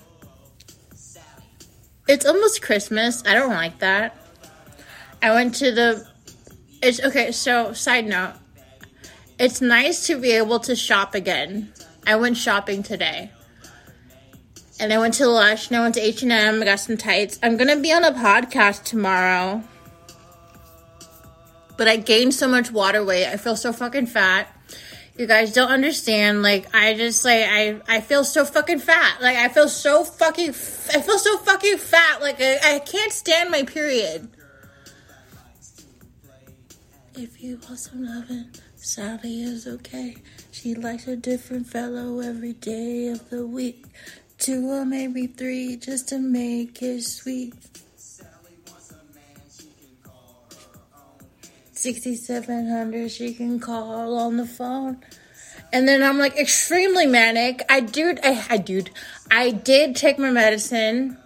It's 2.08 2.28
almost 2.28 2.62
Christmas. 2.62 3.24
I 3.26 3.34
don't 3.34 3.50
like 3.50 3.80
that. 3.80 4.16
I 5.24 5.32
went 5.32 5.56
to 5.56 5.72
the 5.72 6.08
it's 6.84 7.02
okay, 7.02 7.32
so 7.32 7.74
side 7.74 8.06
note. 8.06 8.36
It's 9.40 9.62
nice 9.62 10.06
to 10.06 10.22
be 10.22 10.32
able 10.34 10.60
to 10.60 10.76
shop 10.76 11.16
again. 11.16 11.74
I 12.10 12.16
went 12.16 12.38
shopping 12.38 12.82
today. 12.82 13.30
And 14.80 14.92
I 14.92 14.98
went 14.98 15.14
to 15.16 15.28
Lush 15.28 15.68
and 15.68 15.78
I 15.78 15.82
went 15.82 15.94
to 15.94 16.02
H&M, 16.02 16.60
I 16.60 16.66
got 16.66 16.80
some 16.80 16.98
tights. 16.98 17.38
I'm 17.44 17.56
going 17.56 17.68
to 17.68 17.80
be 17.80 17.94
on 17.94 18.04
a 18.04 18.12
podcast 18.12 18.84
tomorrow. 18.84 19.64
But 21.78 21.88
I 21.88 21.98
gained 21.98 22.34
so 22.34 22.48
much 22.48 22.72
water 22.72 23.06
weight. 23.06 23.28
I 23.28 23.38
feel 23.38 23.56
so 23.56 23.72
fucking 23.72 24.08
fat. 24.08 24.48
You 25.20 25.28
guys 25.28 25.54
don't 25.54 25.70
understand. 25.70 26.42
Like 26.42 26.74
I 26.74 26.96
just 26.96 27.24
like 27.26 27.46
I 27.48 27.80
I 27.88 28.02
feel 28.02 28.24
so 28.24 28.44
fucking 28.44 28.80
fat. 28.80 29.22
Like 29.22 29.38
I 29.38 29.50
feel 29.50 29.70
so 29.70 30.04
fucking 30.04 30.50
I 30.50 31.02
feel 31.02 31.20
so 31.20 31.38
fucking 31.38 31.78
fat. 31.78 32.22
Like 32.22 32.42
I, 32.42 32.76
I 32.76 32.80
can't 32.80 33.12
stand 33.12 33.52
my 33.52 33.64
period. 33.64 34.30
If 37.16 37.44
you 37.44 37.60
want 37.68 37.80
some 37.80 38.04
loving, 38.04 38.50
Sally 38.82 39.42
is 39.44 39.68
okay. 39.68 40.16
She 40.52 40.74
likes 40.74 41.06
a 41.08 41.16
different 41.16 41.68
fellow 41.68 42.22
every 42.22 42.54
day 42.54 43.10
of 43.10 43.30
the 43.30 43.46
week. 43.46 43.86
Two 44.38 44.72
or 44.72 44.86
maybe 44.86 45.28
three 45.28 45.76
just 45.76 46.08
to 46.10 46.18
make 46.18 46.82
it 46.82 47.04
sweet. 47.04 47.54
6700 51.74 53.12
she 53.12 53.34
can 53.34 53.60
call 53.60 54.18
on 54.18 54.38
the 54.38 54.46
phone. 54.46 55.04
And 55.72 55.88
then 55.88 56.02
I'm 56.02 56.18
like 56.18 56.38
extremely 56.38 57.06
manic. 57.06 57.62
I 57.70 57.82
dude, 57.82 58.20
I, 58.24 58.46
I 58.50 58.58
dude, 58.58 58.92
I 59.30 59.52
did 59.52 59.96
take 59.98 60.18
my 60.18 60.32
medicine. 60.32 61.18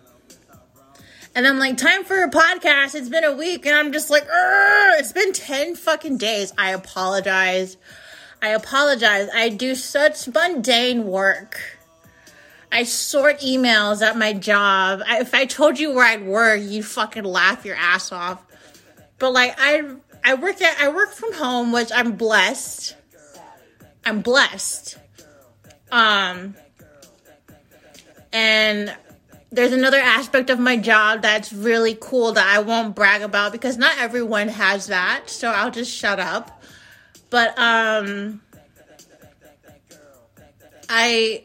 And 1.36 1.48
I'm 1.48 1.58
like, 1.58 1.78
time 1.78 2.04
for 2.04 2.24
a 2.24 2.30
podcast. 2.30 2.94
It's 2.94 3.10
been 3.10 3.24
a 3.24 3.34
week. 3.34 3.66
And 3.66 3.76
I'm 3.76 3.92
just 3.92 4.10
like, 4.10 4.28
it's 4.30 5.12
been 5.12 5.34
10 5.34 5.76
fucking 5.76 6.18
days. 6.18 6.54
I 6.58 6.72
apologize. 6.72 7.78
I 8.42 8.50
apologize. 8.50 9.30
I 9.34 9.50
do 9.50 9.74
such 9.74 10.28
mundane 10.28 11.06
work. 11.06 11.60
I 12.72 12.84
sort 12.84 13.40
emails 13.40 14.02
at 14.02 14.18
my 14.18 14.34
job. 14.34 15.02
I, 15.08 15.22
if 15.22 15.34
I 15.34 15.46
told 15.46 15.80
you 15.80 15.94
where 15.94 16.06
I'd 16.06 16.26
work, 16.26 16.60
you'd 16.62 16.86
fucking 16.86 17.24
laugh 17.24 17.66
your 17.66 17.76
ass 17.76 18.12
off. 18.12 18.44
But 19.18 19.32
like, 19.32 19.56
I, 19.58 19.84
I 20.24 20.36
work 20.36 20.62
at, 20.62 20.80
I 20.80 20.90
work 20.90 21.14
from 21.14 21.34
home, 21.34 21.72
which 21.72 21.92
I'm 21.94 22.14
blessed. 22.14 22.96
I'm 24.06 24.22
blessed. 24.22 24.98
Um, 25.92 26.56
and 28.32 28.96
there's 29.54 29.72
another 29.72 30.00
aspect 30.00 30.50
of 30.50 30.60
my 30.60 30.76
job 30.78 31.22
that's 31.22 31.54
really 31.54 31.96
cool 32.00 32.32
that 32.32 32.46
I 32.46 32.60
won't 32.60 32.96
brag 32.96 33.22
about 33.22 33.52
because 33.52 33.78
not 33.78 34.00
everyone 34.00 34.48
has 34.48 34.88
that. 34.88 35.30
So 35.30 35.52
I'll 35.52 35.70
just 35.70 35.96
shut 35.96 36.20
up. 36.20 36.64
But 37.30 37.58
um 37.60 38.42
I 40.90 41.44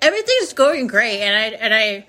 everything's 0.00 0.54
going 0.54 0.86
great 0.86 1.20
and 1.20 1.36
I 1.36 1.58
and 1.58 1.74
I 1.74 2.06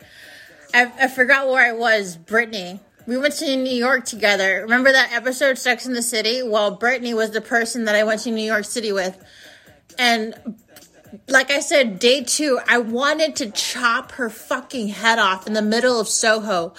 I, 0.73 1.05
I 1.05 1.07
forgot 1.09 1.49
where 1.49 1.67
I 1.67 1.73
was, 1.73 2.15
Brittany. 2.15 2.79
We 3.05 3.17
went 3.17 3.33
to 3.35 3.55
New 3.57 3.75
York 3.75 4.05
together. 4.05 4.61
Remember 4.61 4.91
that 4.91 5.11
episode 5.11 5.57
Sex 5.57 5.87
in 5.87 5.93
the 5.93 6.01
City? 6.01 6.41
Well, 6.43 6.71
Brittany 6.71 7.13
was 7.13 7.31
the 7.31 7.41
person 7.41 7.85
that 7.85 7.95
I 7.95 8.03
went 8.03 8.21
to 8.21 8.31
New 8.31 8.45
York 8.45 8.65
City 8.65 8.91
with. 8.91 9.17
And 9.97 10.35
like 11.27 11.51
I 11.51 11.59
said, 11.59 11.99
day 11.99 12.23
two, 12.23 12.59
I 12.67 12.79
wanted 12.79 13.35
to 13.37 13.51
chop 13.51 14.13
her 14.13 14.29
fucking 14.29 14.89
head 14.89 15.19
off 15.19 15.47
in 15.47 15.53
the 15.53 15.61
middle 15.61 15.99
of 15.99 16.07
Soho 16.07 16.73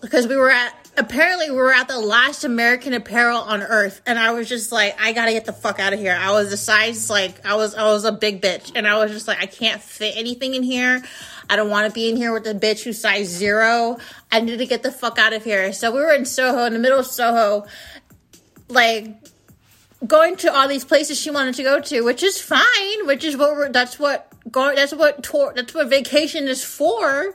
because 0.00 0.26
we 0.26 0.36
were 0.36 0.50
at 0.50 0.74
apparently 0.96 1.50
we 1.50 1.56
were 1.56 1.72
at 1.72 1.88
the 1.88 1.98
last 1.98 2.44
American 2.44 2.94
Apparel 2.94 3.38
on 3.38 3.62
Earth, 3.62 4.00
and 4.06 4.18
I 4.18 4.32
was 4.32 4.48
just 4.48 4.72
like, 4.72 4.96
I 5.00 5.12
gotta 5.12 5.32
get 5.32 5.44
the 5.44 5.52
fuck 5.52 5.78
out 5.78 5.92
of 5.92 5.98
here. 5.98 6.16
I 6.18 6.30
was 6.32 6.50
the 6.50 6.56
size 6.56 7.10
like 7.10 7.44
I 7.44 7.54
was, 7.56 7.74
I 7.74 7.84
was 7.84 8.04
a 8.04 8.12
big 8.12 8.40
bitch, 8.40 8.72
and 8.74 8.86
I 8.86 8.98
was 8.98 9.12
just 9.12 9.28
like, 9.28 9.40
I 9.40 9.46
can't 9.46 9.80
fit 9.80 10.16
anything 10.16 10.54
in 10.54 10.62
here. 10.62 11.02
I 11.48 11.56
don't 11.56 11.70
want 11.70 11.88
to 11.88 11.94
be 11.94 12.08
in 12.08 12.16
here 12.16 12.32
with 12.32 12.44
the 12.44 12.54
bitch 12.54 12.82
who's 12.82 13.00
size 13.00 13.28
zero. 13.28 13.98
I 14.32 14.40
need 14.40 14.58
to 14.58 14.66
get 14.66 14.82
the 14.82 14.90
fuck 14.90 15.18
out 15.18 15.32
of 15.32 15.44
here. 15.44 15.72
So 15.72 15.92
we 15.92 16.00
were 16.00 16.12
in 16.12 16.24
Soho, 16.24 16.64
in 16.64 16.72
the 16.72 16.78
middle 16.78 16.98
of 16.98 17.06
Soho, 17.06 17.66
like 18.68 19.14
going 20.06 20.36
to 20.36 20.54
all 20.54 20.68
these 20.68 20.84
places 20.84 21.18
she 21.18 21.30
wanted 21.30 21.54
to 21.56 21.62
go 21.62 21.80
to, 21.80 22.02
which 22.02 22.22
is 22.22 22.40
fine. 22.40 23.06
Which 23.06 23.24
is 23.24 23.36
what 23.36 23.56
we're, 23.56 23.68
that's 23.70 23.98
what 23.98 24.32
going. 24.50 24.76
That's 24.76 24.94
what 24.94 25.22
tour. 25.22 25.52
That's 25.54 25.74
what 25.74 25.88
vacation 25.88 26.48
is 26.48 26.64
for. 26.64 27.34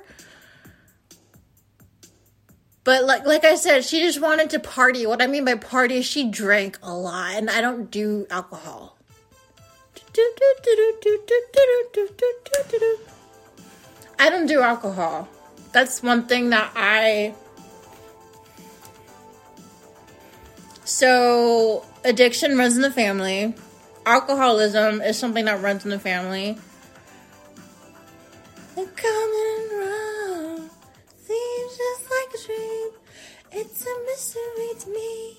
But 2.84 3.06
like 3.06 3.25
like 3.25 3.46
I 3.46 3.56
said, 3.56 3.86
she 3.86 4.01
just 4.01 4.20
wanted 4.20 4.50
to 4.51 4.60
party. 4.60 5.06
What 5.06 5.22
I 5.22 5.28
mean 5.28 5.46
by 5.46 5.56
party 5.56 5.98
is 5.98 6.06
she 6.06 6.30
drank 6.30 6.80
a 6.82 6.94
lot, 6.94 7.36
and 7.36 7.50
I 7.50 7.62
don't 7.62 7.92
do 7.92 8.25
alcohol. 8.30 8.98
I 14.20 14.30
don't 14.30 14.48
do 14.48 14.62
alcohol. 14.62 15.28
That's 15.72 16.01
one 16.01 16.25
thing 16.28 16.50
that 16.50 16.72
I. 16.75 17.34
So, 20.84 21.86
addiction 22.04 22.58
runs 22.58 22.76
in 22.76 22.82
the 22.82 22.92
family. 22.92 23.54
Alcoholism 24.06 25.02
is 25.02 25.18
something 25.18 25.46
that 25.46 25.62
runs 25.62 25.86
in 25.86 25.92
the 25.92 26.00
family. 26.00 26.58
The 28.76 28.86
coming 28.86 29.70
around 29.80 30.70
seems 31.18 31.78
just 31.78 32.10
like 32.10 32.34
a 32.34 32.46
dream. 32.46 32.90
It's 33.52 33.86
a 33.86 33.96
mystery 34.06 34.80
to 34.80 34.90
me. 34.90 35.38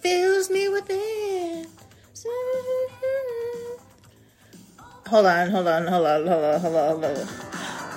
Fills 0.00 0.50
me 0.50 0.68
within. 0.68 1.66
Hold 5.08 5.26
on, 5.26 5.50
hold 5.50 5.66
on, 5.68 5.86
hold 5.86 6.06
on, 6.06 6.26
hold 6.26 6.44
on, 6.44 6.60
hold 6.60 6.76
on, 6.76 7.02
hold 7.02 7.04
on. 7.04 7.28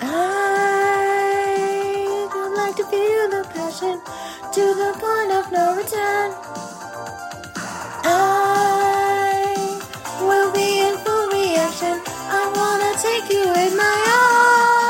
I 0.01 0.70
would 2.51 2.57
like 2.57 2.75
to 2.75 2.83
feel 2.85 3.29
the 3.29 3.43
passion 3.53 4.01
to 4.53 4.61
the 4.81 4.91
point 4.99 5.31
of 5.31 5.51
no 5.51 5.75
return. 5.75 6.31
I 8.03 9.45
will 10.21 10.51
be 10.51 10.79
in 10.87 10.97
full 11.03 11.27
reaction. 11.29 12.01
I 12.39 12.43
wanna 12.57 12.91
take 13.07 13.31
you 13.31 13.43
in 13.65 13.77
my 13.77 13.97
arms, 14.19 14.80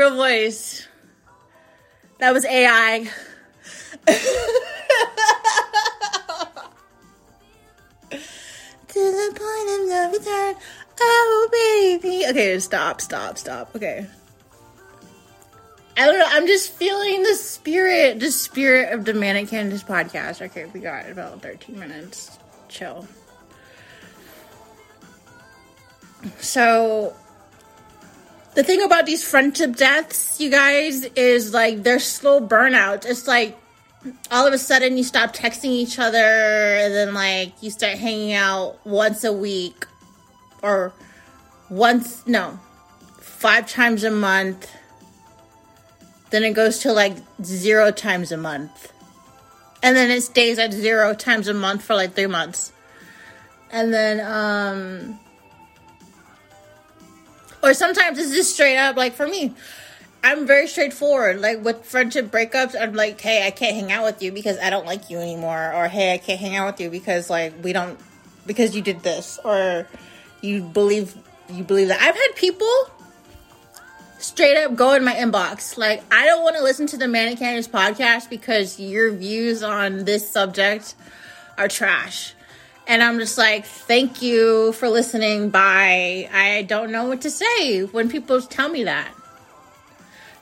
real 0.00 0.16
voice. 0.16 0.88
That 2.20 2.32
was 2.32 2.46
AI. 2.46 3.06
to 8.88 8.96
the 8.96 9.28
point 9.36 9.68
of 9.76 9.88
no 9.88 10.10
return. 10.10 10.54
Oh, 11.02 11.98
baby. 12.00 12.24
Okay, 12.28 12.58
stop, 12.60 13.02
stop, 13.02 13.36
stop. 13.36 13.76
Okay. 13.76 14.06
I 15.98 16.06
don't 16.06 16.18
know. 16.18 16.26
I'm 16.28 16.46
just 16.46 16.72
feeling 16.72 17.22
the 17.22 17.34
spirit, 17.34 18.20
the 18.20 18.30
spirit 18.30 18.94
of 18.94 19.04
the 19.04 19.12
Manic 19.12 19.48
Candice 19.48 19.84
podcast. 19.84 20.40
Okay, 20.40 20.64
we 20.72 20.80
got 20.80 21.10
about 21.10 21.42
13 21.42 21.78
minutes. 21.78 22.38
Chill. 22.68 23.06
So, 26.38 27.14
the 28.54 28.64
thing 28.64 28.82
about 28.82 29.06
these 29.06 29.22
friendship 29.22 29.76
deaths, 29.76 30.40
you 30.40 30.50
guys, 30.50 31.04
is 31.16 31.54
like 31.54 31.82
they're 31.82 32.00
slow 32.00 32.40
burnout. 32.40 33.06
It's 33.06 33.28
like 33.28 33.56
all 34.30 34.46
of 34.46 34.52
a 34.52 34.58
sudden 34.58 34.96
you 34.96 35.04
stop 35.04 35.34
texting 35.34 35.70
each 35.70 35.98
other 35.98 36.18
and 36.18 36.92
then 36.94 37.14
like 37.14 37.62
you 37.62 37.70
start 37.70 37.98
hanging 37.98 38.32
out 38.32 38.84
once 38.84 39.24
a 39.24 39.32
week 39.32 39.86
or 40.62 40.92
once, 41.68 42.26
no, 42.26 42.58
five 43.20 43.70
times 43.70 44.04
a 44.04 44.10
month. 44.10 44.70
Then 46.30 46.42
it 46.44 46.52
goes 46.52 46.80
to 46.80 46.92
like 46.92 47.16
zero 47.42 47.90
times 47.90 48.32
a 48.32 48.36
month. 48.36 48.92
And 49.82 49.96
then 49.96 50.10
it 50.10 50.22
stays 50.22 50.58
at 50.58 50.72
zero 50.72 51.14
times 51.14 51.48
a 51.48 51.54
month 51.54 51.82
for 51.82 51.94
like 51.94 52.14
three 52.14 52.26
months. 52.26 52.72
And 53.70 53.94
then, 53.94 54.20
um, 54.20 55.20
or 57.62 57.74
sometimes 57.74 58.18
it's 58.18 58.32
just 58.32 58.54
straight 58.54 58.76
up 58.76 58.96
like 58.96 59.14
for 59.14 59.26
me 59.26 59.54
i'm 60.22 60.46
very 60.46 60.66
straightforward. 60.66 61.40
Like 61.40 61.64
with 61.64 61.84
friendship 61.84 62.30
breakups 62.30 62.74
i'm 62.78 62.94
like 62.94 63.20
hey 63.20 63.46
i 63.46 63.50
can't 63.50 63.74
hang 63.74 63.92
out 63.92 64.04
with 64.04 64.22
you 64.22 64.32
because 64.32 64.58
i 64.58 64.70
don't 64.70 64.86
like 64.86 65.10
you 65.10 65.18
anymore. 65.18 65.72
Or 65.74 65.88
hey 65.88 66.14
i 66.14 66.18
can't 66.18 66.40
hang 66.40 66.56
out 66.56 66.72
with 66.72 66.80
you 66.80 66.90
because 66.90 67.30
like 67.30 67.54
we 67.62 67.72
don't 67.72 67.98
because 68.46 68.74
you 68.74 68.82
did 68.82 69.02
this. 69.02 69.38
Or 69.44 69.86
you 70.40 70.62
believe 70.62 71.16
you 71.48 71.64
believe 71.64 71.88
that. 71.88 72.00
I've 72.00 72.14
had 72.14 72.36
people 72.36 72.68
straight 74.18 74.62
up 74.62 74.76
go 74.76 74.94
in 74.94 75.04
my 75.04 75.14
inbox. 75.14 75.78
Like 75.78 76.02
i 76.12 76.26
don't 76.26 76.42
want 76.42 76.56
to 76.56 76.62
listen 76.62 76.86
to 76.88 76.96
the 76.96 77.08
manic 77.08 77.38
podcast 77.38 78.28
because 78.28 78.78
your 78.78 79.12
views 79.12 79.62
on 79.62 80.04
this 80.04 80.30
subject 80.30 80.94
are 81.56 81.68
trash 81.68 82.34
and 82.90 83.04
I'm 83.04 83.20
just 83.20 83.38
like, 83.38 83.66
thank 83.66 84.20
you 84.20 84.72
for 84.72 84.88
listening. 84.88 85.50
Bye. 85.50 86.28
I 86.32 86.62
don't 86.62 86.90
know 86.90 87.06
what 87.06 87.20
to 87.20 87.30
say 87.30 87.84
when 87.84 88.10
people 88.10 88.42
tell 88.42 88.68
me 88.68 88.82
that. 88.82 89.08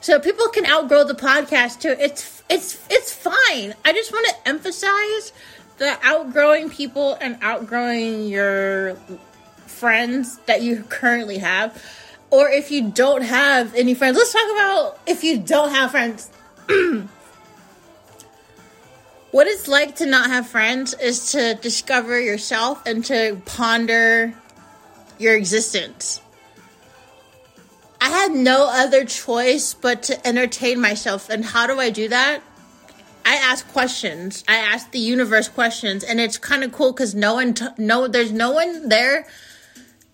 So 0.01 0.19
people 0.19 0.47
can 0.47 0.65
outgrow 0.65 1.03
the 1.03 1.13
podcast 1.13 1.81
too. 1.81 1.95
It's 1.99 2.41
it's 2.49 2.83
it's 2.89 3.13
fine. 3.13 3.75
I 3.85 3.93
just 3.93 4.11
want 4.11 4.27
to 4.29 4.49
emphasize 4.49 5.31
the 5.77 5.95
outgrowing 6.01 6.71
people 6.71 7.13
and 7.21 7.37
outgrowing 7.43 8.27
your 8.27 8.95
friends 9.67 10.39
that 10.47 10.63
you 10.63 10.81
currently 10.89 11.37
have. 11.37 11.79
Or 12.31 12.49
if 12.49 12.71
you 12.71 12.89
don't 12.89 13.21
have 13.21 13.75
any 13.75 13.93
friends, 13.93 14.17
let's 14.17 14.33
talk 14.33 14.51
about 14.53 14.99
if 15.05 15.23
you 15.23 15.37
don't 15.37 15.69
have 15.69 15.91
friends. 15.91 16.31
what 19.31 19.47
it's 19.47 19.67
like 19.67 19.97
to 19.97 20.05
not 20.05 20.29
have 20.29 20.47
friends 20.47 20.93
is 20.95 21.31
to 21.31 21.55
discover 21.55 22.19
yourself 22.19 22.85
and 22.85 23.03
to 23.05 23.41
ponder 23.45 24.33
your 25.17 25.35
existence. 25.35 26.21
I 28.01 28.09
had 28.09 28.31
no 28.31 28.69
other 28.71 29.05
choice 29.05 29.73
but 29.73 30.03
to 30.03 30.27
entertain 30.27 30.79
myself. 30.79 31.29
And 31.29 31.43
how 31.43 31.67
do 31.67 31.79
I 31.79 31.89
do 31.89 32.07
that? 32.07 32.41
I 33.25 33.35
ask 33.35 33.67
questions. 33.67 34.43
I 34.47 34.55
ask 34.55 34.89
the 34.91 34.99
universe 34.99 35.49
questions, 35.49 36.03
and 36.03 36.19
it's 36.19 36.37
kind 36.37 36.63
of 36.63 36.71
cool 36.71 36.93
because 36.93 37.13
no 37.13 37.35
one, 37.35 37.53
t- 37.53 37.67
no, 37.77 38.07
there's 38.07 38.31
no 38.31 38.51
one 38.51 38.89
there 38.89 39.27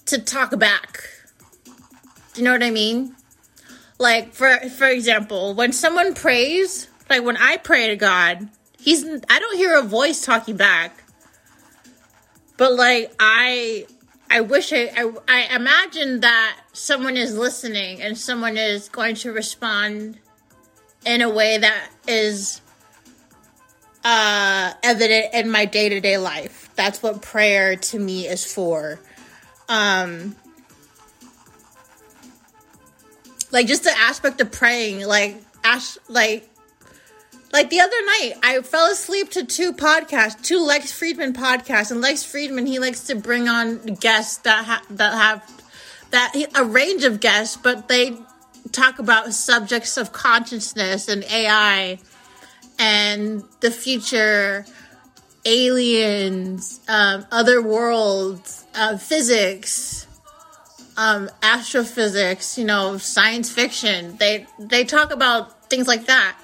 to 0.08 0.20
talk 0.20 0.58
back. 0.60 1.04
Do 2.34 2.42
you 2.42 2.44
know 2.44 2.52
what 2.52 2.64
I 2.64 2.72
mean? 2.72 3.16
Like 3.98 4.34
for 4.34 4.58
for 4.70 4.88
example, 4.88 5.54
when 5.54 5.72
someone 5.72 6.14
prays, 6.14 6.90
like 7.10 7.24
when 7.24 7.38
I 7.38 7.58
pray 7.58 7.88
to 7.88 7.96
God, 7.96 8.50
he's 8.86 9.04
I 9.04 9.40
don't 9.40 9.58
hear 9.58 9.78
a 9.78 9.82
voice 9.82 10.24
talking 10.24 10.56
back. 10.56 11.04
But 12.56 12.74
like 12.74 13.14
I 13.20 13.88
I 14.30 14.42
wish 14.42 14.72
I, 14.72 14.92
I 14.96 15.12
I 15.28 15.56
imagine 15.56 16.22
that 16.22 16.58
someone 16.72 17.18
is 17.18 17.36
listening 17.36 18.02
and 18.02 18.18
someone 18.18 18.58
is 18.58 18.88
going 18.88 19.16
to 19.16 19.34
respond 19.34 20.20
in 21.06 21.22
a 21.22 21.30
way 21.30 21.58
that 21.58 21.90
is 22.08 22.62
uh 24.06 24.74
evident 24.84 25.34
in 25.34 25.50
my 25.50 25.66
day-to-day 25.66 26.20
life. 26.20 26.70
That's 26.76 27.02
what 27.02 27.24
prayer 27.24 27.76
to 27.76 28.00
me 28.00 28.28
is 28.28 28.46
for. 28.46 29.00
Um 29.68 30.36
like 33.52 33.66
just 33.66 33.84
the 33.84 33.98
aspect 33.98 34.40
of 34.42 34.52
praying 34.52 35.06
like 35.06 35.42
ask 35.64 35.98
like 36.08 36.48
like 37.56 37.70
the 37.70 37.80
other 37.80 38.06
night, 38.06 38.34
I 38.44 38.60
fell 38.64 38.92
asleep 38.92 39.32
to 39.32 39.46
two 39.46 39.72
podcasts, 39.72 40.42
two 40.42 40.60
Lex 40.60 40.92
Fridman 40.92 41.34
podcasts, 41.34 41.90
and 41.90 42.02
Lex 42.02 42.22
Fridman 42.22 42.68
he 42.68 42.80
likes 42.80 43.06
to 43.06 43.16
bring 43.16 43.48
on 43.48 43.78
guests 43.78 44.40
that 44.40 44.66
ha- 44.66 44.84
that 44.90 45.14
have 45.14 45.64
that 46.12 46.34
a 46.54 46.66
range 46.66 47.06
of 47.06 47.22
guests, 47.22 47.56
but 47.56 47.88
they 47.88 48.18
talk 48.74 49.00
about 49.00 49.34
subjects 49.34 49.96
of 49.96 50.12
consciousness 50.12 51.08
and 51.08 51.24
AI 51.32 51.98
and 52.78 53.42
the 53.62 53.72
future, 53.72 54.66
aliens, 55.46 56.82
um, 56.90 57.26
other 57.32 57.62
worlds, 57.62 58.66
uh, 58.76 58.98
physics, 58.98 60.08
um, 60.98 61.30
astrophysics, 61.42 62.58
you 62.58 62.66
know, 62.66 62.98
science 62.98 63.50
fiction. 63.50 64.18
They 64.18 64.46
they 64.60 64.84
talk 64.84 65.14
about 65.14 65.70
things 65.70 65.88
like 65.88 66.08
that, 66.08 66.36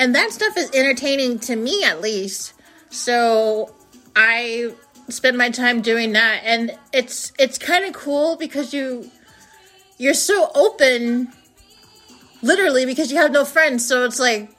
and 0.00 0.14
that 0.14 0.32
stuff 0.32 0.56
is 0.56 0.70
entertaining 0.72 1.38
to 1.40 1.54
me 1.54 1.84
at 1.84 2.00
least. 2.00 2.54
So 2.88 3.74
I 4.16 4.74
spend 5.10 5.36
my 5.36 5.50
time 5.50 5.82
doing 5.82 6.12
that, 6.12 6.40
and 6.42 6.76
it's 6.90 7.32
it's 7.38 7.58
kind 7.58 7.84
of 7.84 7.92
cool 7.92 8.36
because 8.36 8.72
you 8.72 9.10
you're 9.98 10.14
so 10.14 10.50
open, 10.54 11.30
literally 12.40 12.86
because 12.86 13.12
you 13.12 13.18
have 13.18 13.30
no 13.30 13.44
friends. 13.44 13.86
So 13.86 14.06
it's 14.06 14.18
like 14.18 14.50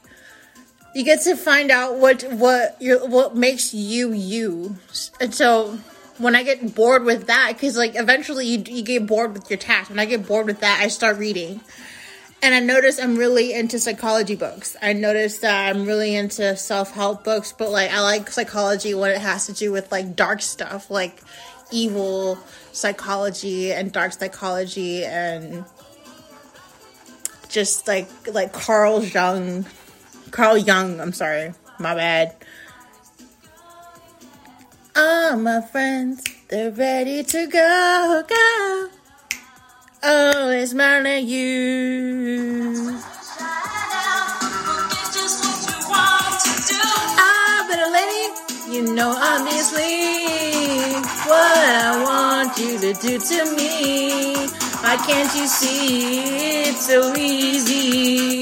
you 0.93 1.03
get 1.03 1.23
to 1.23 1.35
find 1.35 1.71
out 1.71 1.97
what 1.97 2.21
what 2.33 2.79
your 2.79 3.05
what 3.07 3.35
makes 3.35 3.73
you 3.73 4.13
you, 4.13 4.75
and 5.19 5.33
so 5.33 5.79
when 6.19 6.35
I 6.35 6.43
get 6.43 6.75
bored 6.75 7.03
with 7.03 7.25
that, 7.27 7.53
because 7.53 7.75
like 7.75 7.95
eventually 7.95 8.45
you, 8.45 8.63
you 8.67 8.83
get 8.83 9.07
bored 9.07 9.33
with 9.33 9.49
your 9.49 9.57
task. 9.57 9.89
When 9.89 9.97
I 9.97 10.05
get 10.05 10.27
bored 10.27 10.45
with 10.45 10.59
that, 10.59 10.81
I 10.83 10.87
start 10.87 11.17
reading. 11.17 11.61
And 12.43 12.55
I 12.55 12.59
notice 12.59 12.99
I'm 12.99 13.15
really 13.15 13.53
into 13.53 13.79
psychology 13.79 14.35
books. 14.35 14.75
I 14.81 14.93
notice 14.93 15.39
that 15.39 15.75
I'm 15.75 15.85
really 15.85 16.15
into 16.15 16.55
self 16.57 16.91
help 16.91 17.23
books, 17.23 17.53
but 17.53 17.69
like 17.69 17.91
I 17.91 18.01
like 18.01 18.31
psychology 18.31 18.95
when 18.95 19.11
it 19.11 19.21
has 19.21 19.45
to 19.45 19.53
do 19.53 19.71
with 19.71 19.91
like 19.91 20.15
dark 20.15 20.41
stuff, 20.41 20.89
like 20.89 21.21
evil 21.71 22.39
psychology 22.71 23.71
and 23.71 23.91
dark 23.91 24.13
psychology 24.13 25.05
and 25.05 25.65
just 27.49 27.87
like 27.87 28.09
like 28.33 28.53
Carl 28.53 29.03
Jung 29.03 29.65
Carl 30.31 30.57
Jung, 30.57 31.01
I'm 31.01 31.11
sorry, 31.11 31.53
my 31.77 31.93
bad. 31.93 32.35
All 34.95 35.37
my 35.37 35.61
friends, 35.61 36.23
they're 36.47 36.71
ready 36.71 37.23
to 37.23 37.47
go, 37.47 38.23
go. 38.27 38.89
Always 40.03 40.71
smile 40.71 41.05
at 41.05 41.23
you. 41.25 42.97
Ah, 47.19 47.65
but 47.69 47.77
a 47.77 47.89
lady, 47.93 48.33
you 48.73 48.95
know 48.95 49.13
obviously 49.15 50.97
what 51.29 51.57
I 51.85 52.01
want 52.03 52.57
you 52.57 52.79
to 52.79 52.93
do 52.99 53.19
to 53.19 53.55
me. 53.55 54.33
Why 54.81 54.97
can't 55.05 55.35
you 55.35 55.45
see 55.45 56.63
it's 56.63 56.87
so 56.87 57.13
easy? 57.15 58.41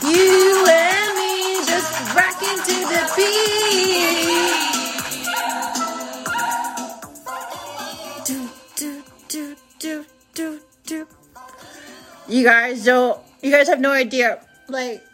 You 0.00 0.64
and 0.66 1.14
me 1.18 1.60
just 1.66 1.92
rocking 2.16 2.58
to 2.68 2.76
the 2.88 3.12
beat. 3.16 4.35
You 12.28 12.44
guys 12.44 12.84
don't, 12.84 13.20
you 13.42 13.50
guys 13.50 13.68
have 13.68 13.80
no 13.80 13.92
idea. 13.92 14.40
Like, 14.68 15.04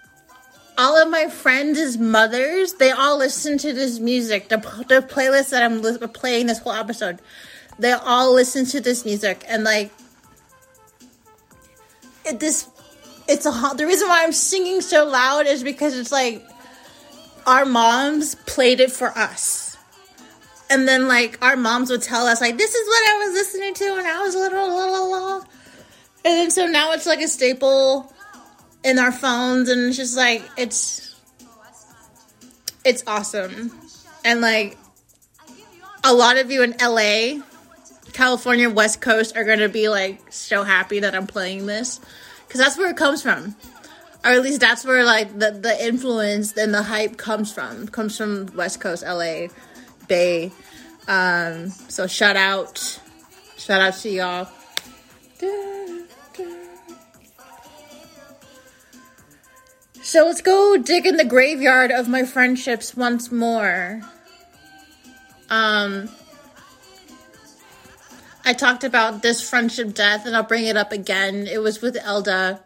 all 0.78 1.00
of 1.00 1.10
my 1.10 1.28
friends' 1.28 1.98
mothers, 1.98 2.74
they 2.74 2.90
all 2.90 3.18
listen 3.18 3.58
to 3.58 3.72
this 3.72 3.98
music. 3.98 4.48
The, 4.48 4.56
the 4.88 5.06
playlist 5.06 5.50
that 5.50 5.62
I'm 5.62 5.82
li- 5.82 5.98
playing 5.98 6.46
this 6.46 6.58
whole 6.58 6.72
episode, 6.72 7.20
they 7.78 7.92
all 7.92 8.32
listen 8.32 8.64
to 8.66 8.80
this 8.80 9.04
music. 9.04 9.44
And, 9.46 9.64
like, 9.64 9.92
it, 12.24 12.40
this, 12.40 12.68
it's 13.28 13.44
a, 13.44 13.72
the 13.76 13.86
reason 13.86 14.08
why 14.08 14.24
I'm 14.24 14.32
singing 14.32 14.80
so 14.80 15.04
loud 15.04 15.46
is 15.46 15.62
because 15.62 15.98
it's 15.98 16.12
like, 16.12 16.42
our 17.46 17.66
moms 17.66 18.36
played 18.46 18.80
it 18.80 18.90
for 18.90 19.08
us. 19.08 19.76
And 20.70 20.88
then, 20.88 21.08
like, 21.08 21.36
our 21.44 21.56
moms 21.56 21.90
would 21.90 22.00
tell 22.00 22.26
us, 22.26 22.40
like, 22.40 22.56
this 22.56 22.74
is 22.74 22.88
what 22.88 23.10
I 23.10 23.26
was 23.26 23.34
listening 23.34 23.74
to 23.74 23.96
when 23.96 24.06
I 24.06 24.22
was 24.22 24.34
little, 24.34 24.74
little, 24.74 25.10
little. 25.10 25.44
And 26.24 26.34
then 26.34 26.50
so 26.50 26.66
now 26.66 26.92
it's 26.92 27.06
like 27.06 27.20
a 27.20 27.28
staple 27.28 28.12
in 28.84 28.98
our 28.98 29.12
phones 29.12 29.68
and 29.68 29.88
it's 29.88 29.96
just 29.96 30.16
like 30.16 30.42
it's 30.56 31.14
it's 32.84 33.02
awesome. 33.06 33.72
And 34.24 34.40
like 34.40 34.76
a 36.04 36.12
lot 36.12 36.36
of 36.36 36.50
you 36.50 36.62
in 36.62 36.74
la 36.80 37.42
california 38.12 38.68
west 38.68 39.00
coast 39.00 39.36
are 39.36 39.44
gonna 39.44 39.68
be 39.68 39.88
like 39.88 40.20
so 40.30 40.64
happy 40.64 41.00
that 41.00 41.14
i'm 41.14 41.26
playing 41.26 41.64
this 41.64 41.98
because 42.52 42.66
that's 42.66 42.76
where 42.76 42.90
it 42.90 42.96
comes 42.98 43.22
from. 43.22 43.56
Or 44.22 44.30
at 44.30 44.42
least 44.42 44.60
that's 44.60 44.84
where 44.84 45.04
like 45.04 45.38
the, 45.38 45.52
the 45.52 45.84
influence 45.84 46.52
and 46.52 46.74
the 46.74 46.82
hype 46.82 47.16
comes 47.16 47.50
from. 47.50 47.88
Comes 47.88 48.16
from 48.16 48.50
west 48.54 48.78
coast 48.78 49.02
la 49.04 49.46
bay. 50.06 50.52
Um 51.08 51.70
so 51.70 52.06
shout 52.06 52.36
out 52.36 53.00
shout 53.56 53.80
out 53.80 53.94
to 53.94 54.10
y'all 54.10 54.48
So 60.02 60.26
let's 60.26 60.42
go 60.42 60.76
dig 60.76 61.06
in 61.06 61.16
the 61.16 61.24
graveyard 61.24 61.92
of 61.92 62.08
my 62.08 62.24
friendships 62.24 62.96
once 62.96 63.30
more. 63.30 64.02
Um, 65.48 66.08
I 68.44 68.52
talked 68.52 68.82
about 68.82 69.22
this 69.22 69.48
friendship 69.48 69.94
death 69.94 70.26
and 70.26 70.34
I'll 70.34 70.42
bring 70.42 70.66
it 70.66 70.76
up 70.76 70.90
again. 70.90 71.46
It 71.46 71.62
was 71.62 71.80
with 71.80 71.96
Elda. 71.96 72.60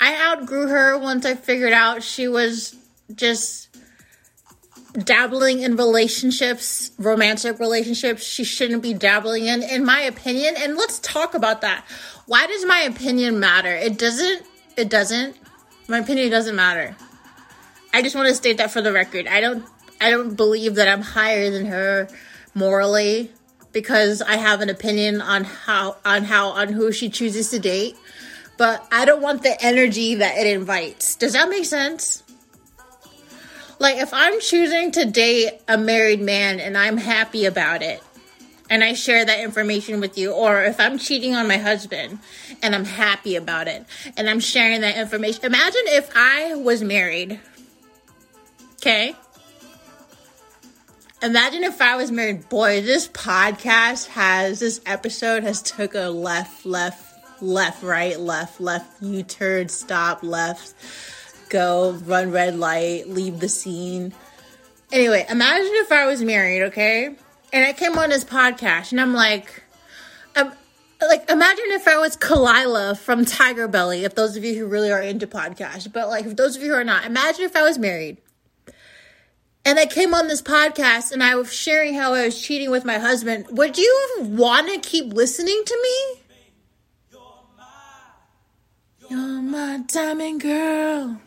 I 0.00 0.32
outgrew 0.32 0.68
her 0.68 0.96
once 0.96 1.26
I 1.26 1.34
figured 1.34 1.74
out 1.74 2.02
she 2.02 2.28
was 2.28 2.74
just 3.14 3.68
dabbling 4.94 5.60
in 5.60 5.76
relationships, 5.76 6.92
romantic 6.98 7.58
relationships 7.58 8.22
she 8.22 8.44
shouldn't 8.44 8.82
be 8.82 8.94
dabbling 8.94 9.44
in, 9.44 9.62
in 9.62 9.84
my 9.84 10.00
opinion. 10.00 10.54
And 10.56 10.76
let's 10.76 10.98
talk 11.00 11.34
about 11.34 11.60
that. 11.60 11.84
Why 12.24 12.46
does 12.46 12.64
my 12.64 12.80
opinion 12.80 13.38
matter? 13.38 13.74
It 13.74 13.98
doesn't. 13.98 14.44
It 14.78 14.88
doesn't. 14.88 15.36
My 15.88 16.00
opinion 16.00 16.30
doesn't 16.30 16.54
matter. 16.54 16.94
I 17.94 18.02
just 18.02 18.14
want 18.14 18.28
to 18.28 18.34
state 18.34 18.58
that 18.58 18.70
for 18.70 18.82
the 18.82 18.92
record. 18.92 19.26
I 19.26 19.40
don't 19.40 19.64
I 20.00 20.10
don't 20.10 20.34
believe 20.34 20.74
that 20.74 20.86
I'm 20.86 21.00
higher 21.00 21.50
than 21.50 21.64
her 21.66 22.08
morally 22.54 23.32
because 23.72 24.20
I 24.20 24.36
have 24.36 24.60
an 24.60 24.68
opinion 24.68 25.22
on 25.22 25.44
how 25.44 25.96
on 26.04 26.24
how 26.24 26.50
on 26.50 26.74
who 26.74 26.92
she 26.92 27.08
chooses 27.08 27.48
to 27.50 27.58
date. 27.58 27.96
But 28.58 28.86
I 28.92 29.06
don't 29.06 29.22
want 29.22 29.42
the 29.42 29.56
energy 29.64 30.16
that 30.16 30.36
it 30.36 30.46
invites. 30.46 31.16
Does 31.16 31.32
that 31.32 31.48
make 31.48 31.64
sense? 31.64 32.22
Like 33.78 33.96
if 33.96 34.12
I'm 34.12 34.40
choosing 34.40 34.90
to 34.92 35.06
date 35.06 35.52
a 35.68 35.78
married 35.78 36.20
man 36.20 36.60
and 36.60 36.76
I'm 36.76 36.98
happy 36.98 37.46
about 37.46 37.82
it, 37.82 38.02
and 38.70 38.84
I 38.84 38.92
share 38.92 39.24
that 39.24 39.40
information 39.40 40.00
with 40.00 40.18
you, 40.18 40.32
or 40.32 40.62
if 40.64 40.78
I'm 40.78 40.98
cheating 40.98 41.34
on 41.34 41.48
my 41.48 41.56
husband 41.56 42.18
and 42.62 42.74
I'm 42.74 42.84
happy 42.84 43.36
about 43.36 43.68
it 43.68 43.84
and 44.16 44.28
I'm 44.28 44.40
sharing 44.40 44.82
that 44.82 44.96
information. 44.96 45.44
Imagine 45.44 45.82
if 45.86 46.10
I 46.14 46.54
was 46.54 46.82
married. 46.82 47.40
Okay? 48.76 49.14
Imagine 51.20 51.64
if 51.64 51.82
I 51.82 51.96
was 51.96 52.12
married. 52.12 52.48
Boy, 52.48 52.80
this 52.80 53.08
podcast 53.08 54.06
has 54.08 54.60
this 54.60 54.80
episode 54.86 55.42
has 55.42 55.62
took 55.62 55.94
a 55.94 56.10
left, 56.10 56.64
left, 56.64 57.42
left, 57.42 57.82
right, 57.82 58.18
left, 58.20 58.60
left, 58.60 59.02
U-turn, 59.02 59.68
stop, 59.68 60.22
left, 60.22 60.74
go, 61.48 61.92
run 62.04 62.30
red 62.30 62.56
light, 62.56 63.08
leave 63.08 63.40
the 63.40 63.48
scene. 63.48 64.12
Anyway, 64.92 65.26
imagine 65.28 65.72
if 65.72 65.90
I 65.90 66.06
was 66.06 66.22
married, 66.22 66.62
okay? 66.64 67.16
And 67.52 67.64
I 67.64 67.72
came 67.72 67.96
on 67.98 68.10
this 68.10 68.24
podcast, 68.24 68.92
and 68.92 69.00
I'm 69.00 69.14
like, 69.14 69.62
um, 70.36 70.52
like 71.00 71.30
imagine 71.30 71.64
if 71.68 71.88
I 71.88 71.96
was 71.98 72.16
Khalyla 72.16 72.98
from 72.98 73.24
TigerBelly. 73.24 74.02
If 74.02 74.14
those 74.14 74.36
of 74.36 74.44
you 74.44 74.54
who 74.58 74.66
really 74.66 74.90
are 74.92 75.00
into 75.00 75.26
podcasts, 75.26 75.90
but 75.90 76.08
like 76.08 76.26
if 76.26 76.36
those 76.36 76.56
of 76.56 76.62
you 76.62 76.68
who 76.68 76.74
are 76.74 76.84
not, 76.84 77.06
imagine 77.06 77.44
if 77.44 77.56
I 77.56 77.62
was 77.62 77.78
married, 77.78 78.18
and 79.64 79.78
I 79.78 79.86
came 79.86 80.12
on 80.12 80.28
this 80.28 80.42
podcast, 80.42 81.12
and 81.12 81.22
I 81.22 81.36
was 81.36 81.52
sharing 81.52 81.94
how 81.94 82.12
I 82.14 82.26
was 82.26 82.40
cheating 82.40 82.70
with 82.70 82.84
my 82.84 82.98
husband. 82.98 83.46
Would 83.50 83.78
you 83.78 84.18
want 84.20 84.68
to 84.68 84.78
keep 84.86 85.12
listening 85.14 85.62
to 85.64 85.78
me? 85.82 86.22
You're 89.10 89.40
my 89.40 89.78
diamond 89.86 90.42
girl. 90.42 91.18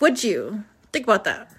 Would 0.00 0.24
you 0.24 0.64
think 0.92 1.04
about 1.04 1.22
that? 1.22 1.51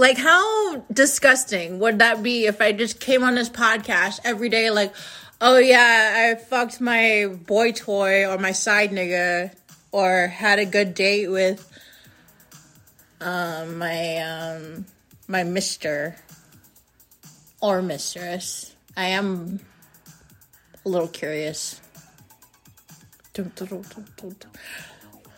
Like, 0.00 0.16
how 0.16 0.76
disgusting 0.90 1.78
would 1.78 1.98
that 1.98 2.22
be 2.22 2.46
if 2.46 2.62
I 2.62 2.72
just 2.72 3.00
came 3.00 3.22
on 3.22 3.34
this 3.34 3.50
podcast 3.50 4.20
every 4.24 4.48
day, 4.48 4.70
like, 4.70 4.94
oh 5.42 5.58
yeah, 5.58 6.30
I 6.32 6.42
fucked 6.42 6.80
my 6.80 7.26
boy 7.28 7.72
toy 7.72 8.26
or 8.26 8.38
my 8.38 8.52
side 8.52 8.92
nigga, 8.92 9.52
or 9.92 10.28
had 10.28 10.58
a 10.58 10.64
good 10.64 10.94
date 10.94 11.28
with 11.28 11.70
um, 13.20 13.76
my 13.76 14.16
um, 14.16 14.86
my 15.28 15.44
Mister 15.44 16.16
or 17.60 17.82
Mistress. 17.82 18.74
I 18.96 19.08
am 19.08 19.60
a 20.82 20.88
little 20.88 21.08
curious. 21.08 21.78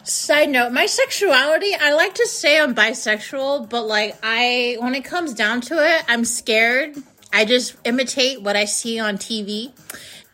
Side 0.04 0.50
note, 0.50 0.72
my 0.72 0.86
sexuality, 0.86 1.74
I 1.78 1.92
like 1.94 2.14
to 2.14 2.26
say 2.26 2.60
I'm 2.60 2.74
bisexual, 2.74 3.68
but 3.68 3.86
like 3.86 4.16
I 4.22 4.76
when 4.80 4.94
it 4.94 5.04
comes 5.04 5.32
down 5.32 5.60
to 5.62 5.74
it, 5.74 6.04
I'm 6.08 6.24
scared. 6.24 6.96
I 7.32 7.44
just 7.44 7.76
imitate 7.84 8.42
what 8.42 8.56
I 8.56 8.64
see 8.64 8.98
on 8.98 9.16
TV. 9.16 9.72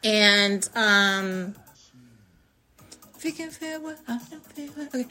And 0.02 0.68
um 0.74 1.54
I. 4.94 5.06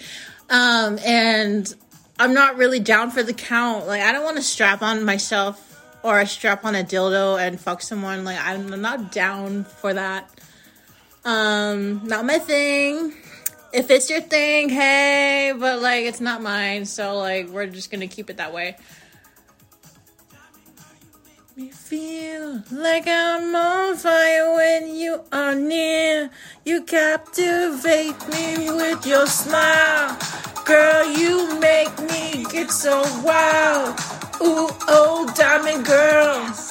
Um 0.49 0.99
and 1.05 1.75
I'm 2.19 2.33
not 2.33 2.57
really 2.57 2.79
down 2.79 3.11
for 3.11 3.21
the 3.21 3.33
count. 3.33 3.85
Like 3.85 4.01
I 4.01 4.11
don't 4.11 4.23
want 4.23 4.37
to 4.37 4.43
strap 4.43 4.81
on 4.81 5.03
myself 5.05 5.63
or 6.03 6.25
strap 6.25 6.65
on 6.65 6.73
a 6.73 6.83
dildo 6.83 7.39
and 7.39 7.59
fuck 7.59 7.81
someone. 7.81 8.23
Like 8.23 8.39
I'm 8.39 8.81
not 8.81 9.11
down 9.11 9.65
for 9.65 9.93
that. 9.93 10.29
Um, 11.25 12.07
not 12.07 12.25
my 12.25 12.39
thing. 12.39 13.13
If 13.77 13.91
it's 13.91 14.09
your 14.09 14.21
thing, 14.21 14.69
hey, 14.69 15.53
but 15.55 15.83
like 15.83 16.05
it's 16.05 16.19
not 16.19 16.41
mine, 16.41 16.85
so 16.85 17.15
like 17.19 17.47
we're 17.49 17.67
just 17.67 17.91
gonna 17.91 18.07
keep 18.07 18.31
it 18.31 18.37
that 18.37 18.51
way. 18.51 18.75
Me 21.55 21.69
feel 21.69 22.63
like 22.71 23.07
I'm 23.07 23.55
on 23.55 23.95
fire 23.95 24.55
when 24.55 24.95
you 24.95 25.21
are 25.31 25.53
near. 25.53 26.31
You 26.65 26.85
captivate 26.85 28.17
me 28.29 28.71
with 28.71 29.05
your 29.05 29.27
smile. 29.27 30.17
Girl, 30.65 31.05
you 31.15 31.59
make 31.59 31.99
me 31.99 32.45
get 32.51 32.71
so 32.71 33.03
wild. 33.23 33.89
Ooh, 34.41 34.73
oh, 34.87 35.31
diamond 35.37 35.85
girl. 35.85 36.66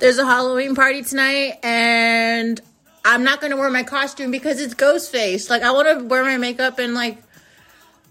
There's 0.00 0.16
a 0.16 0.24
Halloween 0.24 0.74
party 0.74 1.02
tonight, 1.02 1.58
and 1.62 2.58
I'm 3.04 3.22
not 3.22 3.42
gonna 3.42 3.58
wear 3.58 3.68
my 3.68 3.82
costume 3.82 4.30
because 4.30 4.58
it's 4.58 4.72
Ghostface. 4.72 5.50
Like, 5.50 5.62
I 5.62 5.72
want 5.72 5.88
to 5.88 6.06
wear 6.06 6.24
my 6.24 6.38
makeup 6.38 6.78
and 6.78 6.94
like 6.94 7.18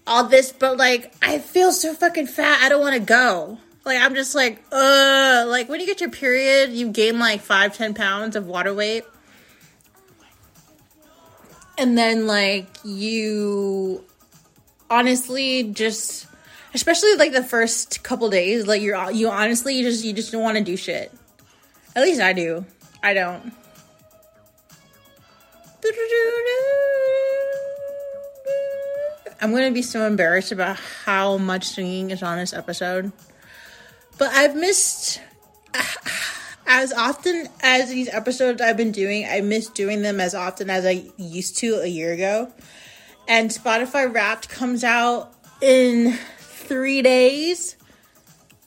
all 0.06 0.22
this, 0.22 0.52
but 0.52 0.76
like, 0.76 1.12
I 1.20 1.40
feel 1.40 1.72
so 1.72 1.92
fucking 1.92 2.28
fat. 2.28 2.60
I 2.62 2.68
don't 2.68 2.80
want 2.80 2.94
to 2.94 3.00
go. 3.00 3.58
Like, 3.84 4.00
I'm 4.00 4.14
just 4.14 4.36
like, 4.36 4.62
uh, 4.70 5.46
like 5.48 5.68
when 5.68 5.80
you 5.80 5.86
get 5.86 6.00
your 6.00 6.10
period, 6.10 6.70
you 6.70 6.90
gain 6.90 7.18
like 7.18 7.40
five, 7.40 7.76
ten 7.76 7.92
pounds 7.92 8.36
of 8.36 8.46
water 8.46 8.72
weight, 8.72 9.02
and 11.76 11.98
then 11.98 12.28
like 12.28 12.68
you 12.84 14.04
honestly 14.88 15.64
just 15.72 16.28
especially 16.72 17.16
like 17.16 17.32
the 17.32 17.42
first 17.42 18.04
couple 18.04 18.30
days 18.30 18.66
like 18.66 18.82
you're 18.82 19.10
you 19.10 19.28
honestly 19.28 19.74
you 19.76 19.84
just 19.84 20.04
you 20.04 20.12
just 20.12 20.30
don't 20.30 20.42
want 20.42 20.56
to 20.58 20.64
do 20.64 20.76
shit 20.76 21.12
at 21.94 22.02
least 22.02 22.20
I 22.20 22.32
do. 22.32 22.64
I 23.02 23.14
don't. 23.14 23.52
I'm 29.40 29.52
gonna 29.52 29.70
be 29.70 29.82
so 29.82 30.06
embarrassed 30.06 30.52
about 30.52 30.76
how 31.04 31.38
much 31.38 31.64
singing 31.64 32.10
is 32.10 32.22
on 32.22 32.38
this 32.38 32.52
episode. 32.52 33.10
But 34.18 34.30
I've 34.32 34.54
missed 34.54 35.20
as 36.66 36.92
often 36.92 37.48
as 37.62 37.88
these 37.88 38.08
episodes 38.08 38.60
I've 38.60 38.76
been 38.76 38.92
doing, 38.92 39.26
I 39.26 39.40
miss 39.40 39.68
doing 39.68 40.02
them 40.02 40.20
as 40.20 40.34
often 40.34 40.68
as 40.68 40.84
I 40.84 41.04
used 41.16 41.56
to 41.58 41.80
a 41.80 41.86
year 41.86 42.12
ago. 42.12 42.52
And 43.26 43.50
Spotify 43.50 44.12
Wrapped 44.12 44.48
comes 44.48 44.84
out 44.84 45.32
in 45.62 46.18
three 46.38 47.00
days. 47.00 47.76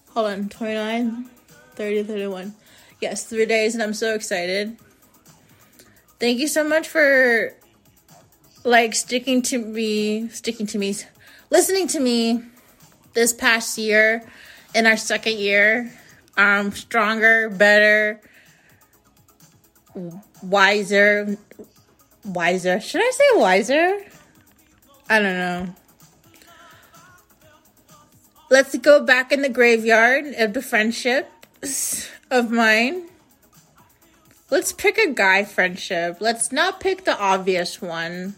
Hold 0.09 0.27
on, 0.27 0.49
29, 0.49 1.25
30, 1.75 2.03
31 2.03 2.55
yes, 3.03 3.25
three 3.25 3.45
days, 3.45 3.73
and 3.73 3.83
I'm 3.83 3.93
so 3.93 4.15
excited. 4.15 4.77
Thank 6.19 6.39
you 6.39 6.47
so 6.47 6.63
much 6.63 6.87
for 6.87 7.53
like 8.63 8.95
sticking 8.95 9.41
to 9.43 9.57
me, 9.57 10.29
sticking 10.29 10.65
to 10.67 10.77
me, 10.77 10.95
listening 11.49 11.87
to 11.89 11.99
me 11.99 12.41
this 13.13 13.33
past 13.33 13.77
year 13.77 14.23
in 14.73 14.87
our 14.87 14.95
second 14.95 15.37
year. 15.37 15.91
Um, 16.37 16.71
stronger, 16.71 17.49
better, 17.49 18.21
wiser, 20.41 21.37
wiser. 22.23 22.79
Should 22.79 23.01
I 23.01 23.11
say 23.11 23.25
wiser? 23.33 23.99
I 25.09 25.19
don't 25.19 25.37
know. 25.37 25.75
Let's 28.49 28.77
go 28.77 29.03
back 29.03 29.33
in 29.33 29.41
the 29.41 29.49
graveyard 29.49 30.25
of 30.37 30.53
the 30.53 30.61
friendships 30.61 32.09
of 32.33 32.49
mine. 32.49 33.03
Let's 34.49 34.73
pick 34.73 34.97
a 34.97 35.11
guy 35.11 35.45
friendship. 35.45 36.17
Let's 36.19 36.51
not 36.51 36.79
pick 36.79 37.05
the 37.05 37.17
obvious 37.17 37.81
one. 37.81 38.35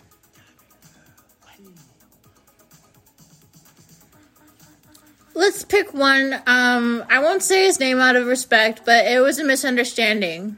Let's 5.33 5.63
pick 5.63 5.93
one. 5.93 6.41
Um, 6.45 7.03
I 7.09 7.19
won't 7.19 7.41
say 7.43 7.65
his 7.65 7.79
name 7.79 7.99
out 7.99 8.15
of 8.15 8.27
respect, 8.27 8.81
but 8.85 9.05
it 9.05 9.19
was 9.19 9.39
a 9.39 9.43
misunderstanding. 9.43 10.57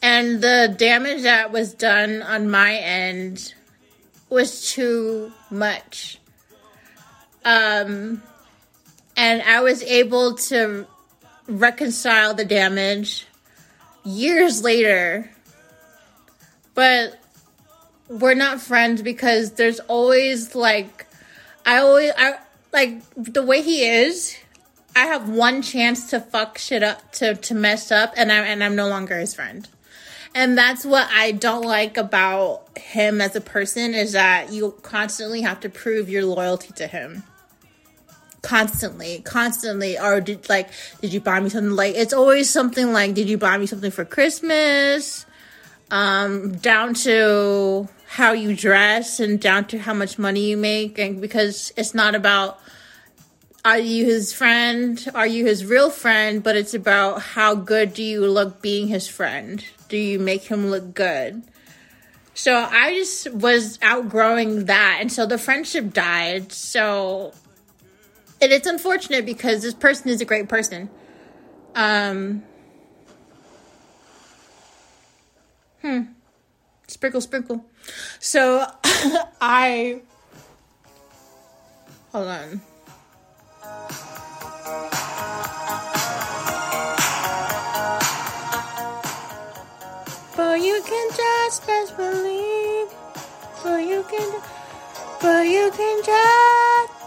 And 0.00 0.40
the 0.40 0.74
damage 0.76 1.22
that 1.22 1.50
was 1.50 1.74
done 1.74 2.22
on 2.22 2.50
my 2.50 2.74
end 2.76 3.54
was 4.28 4.70
too 4.70 5.32
much. 5.50 6.20
Um, 7.44 8.22
and 9.16 9.42
I 9.42 9.60
was 9.60 9.82
able 9.82 10.36
to 10.36 10.86
reconcile 11.48 12.34
the 12.34 12.44
damage 12.44 13.26
years 14.04 14.62
later. 14.62 15.30
But 16.74 17.18
we're 18.08 18.34
not 18.34 18.60
friends 18.60 19.02
because 19.02 19.52
there's 19.52 19.80
always 19.80 20.54
like 20.54 21.06
I 21.66 21.78
always 21.78 22.12
I 22.16 22.38
like 22.72 23.02
the 23.16 23.42
way 23.42 23.62
he 23.62 23.84
is, 23.84 24.36
I 24.94 25.06
have 25.06 25.28
one 25.28 25.62
chance 25.62 26.10
to 26.10 26.20
fuck 26.20 26.58
shit 26.58 26.82
up 26.82 27.12
to 27.12 27.34
to 27.34 27.54
mess 27.54 27.90
up 27.90 28.14
and 28.16 28.30
I 28.30 28.36
and 28.46 28.62
I'm 28.62 28.76
no 28.76 28.88
longer 28.88 29.18
his 29.18 29.34
friend. 29.34 29.68
And 30.34 30.56
that's 30.56 30.84
what 30.84 31.08
I 31.10 31.32
don't 31.32 31.64
like 31.64 31.96
about 31.96 32.78
him 32.78 33.20
as 33.20 33.34
a 33.34 33.40
person 33.40 33.94
is 33.94 34.12
that 34.12 34.52
you 34.52 34.72
constantly 34.82 35.40
have 35.40 35.60
to 35.60 35.68
prove 35.68 36.08
your 36.08 36.24
loyalty 36.24 36.72
to 36.74 36.86
him 36.86 37.24
constantly, 38.42 39.20
constantly. 39.20 39.98
Or 39.98 40.20
did 40.20 40.48
like, 40.48 40.68
did 41.00 41.12
you 41.12 41.20
buy 41.20 41.40
me 41.40 41.48
something? 41.48 41.72
Like, 41.72 41.94
it's 41.94 42.12
always 42.12 42.50
something 42.50 42.92
like, 42.92 43.14
did 43.14 43.28
you 43.28 43.38
buy 43.38 43.58
me 43.58 43.66
something 43.66 43.90
for 43.90 44.04
Christmas? 44.04 45.26
Um, 45.90 46.52
down 46.56 46.94
to 46.94 47.88
how 48.06 48.32
you 48.32 48.54
dress 48.54 49.20
and 49.20 49.40
down 49.40 49.66
to 49.66 49.78
how 49.78 49.94
much 49.94 50.18
money 50.18 50.50
you 50.50 50.56
make, 50.56 50.98
and 50.98 51.20
because 51.20 51.72
it's 51.76 51.94
not 51.94 52.14
about 52.14 52.58
are 53.64 53.78
you 53.78 54.06
his 54.06 54.32
friend? 54.32 55.04
Are 55.14 55.26
you 55.26 55.44
his 55.44 55.64
real 55.64 55.90
friend? 55.90 56.42
But 56.42 56.56
it's 56.56 56.74
about 56.74 57.20
how 57.20 57.54
good 57.54 57.92
do 57.92 58.02
you 58.02 58.26
look 58.26 58.62
being 58.62 58.88
his 58.88 59.08
friend? 59.08 59.62
Do 59.88 59.96
you 59.96 60.18
make 60.18 60.44
him 60.44 60.70
look 60.70 60.94
good? 60.94 61.42
So 62.34 62.54
I 62.54 62.94
just 62.94 63.30
was 63.32 63.78
outgrowing 63.82 64.66
that. 64.66 64.98
And 65.00 65.12
so 65.12 65.26
the 65.26 65.38
friendship 65.38 65.92
died. 65.92 66.52
So 66.52 67.34
and 68.40 68.52
it's 68.52 68.66
unfortunate 68.66 69.26
because 69.26 69.62
this 69.62 69.74
person 69.74 70.08
is 70.08 70.20
a 70.20 70.24
great 70.24 70.48
person. 70.48 70.90
Um, 71.74 72.44
hmm. 75.82 76.02
Sprinkle, 76.86 77.20
sprinkle. 77.20 77.64
So 78.18 78.64
I. 79.40 80.00
Hold 82.12 82.28
on. 82.28 82.60
But 90.36 90.60
you 90.60 90.82
can 90.86 91.10
just 91.16 91.66
best 91.66 91.96
believe. 91.96 92.88
But 93.62 93.78
you 93.78 94.04
can. 94.08 94.40
But 95.20 95.46
you 95.46 95.70
can 95.76 96.02
just. 96.04 96.97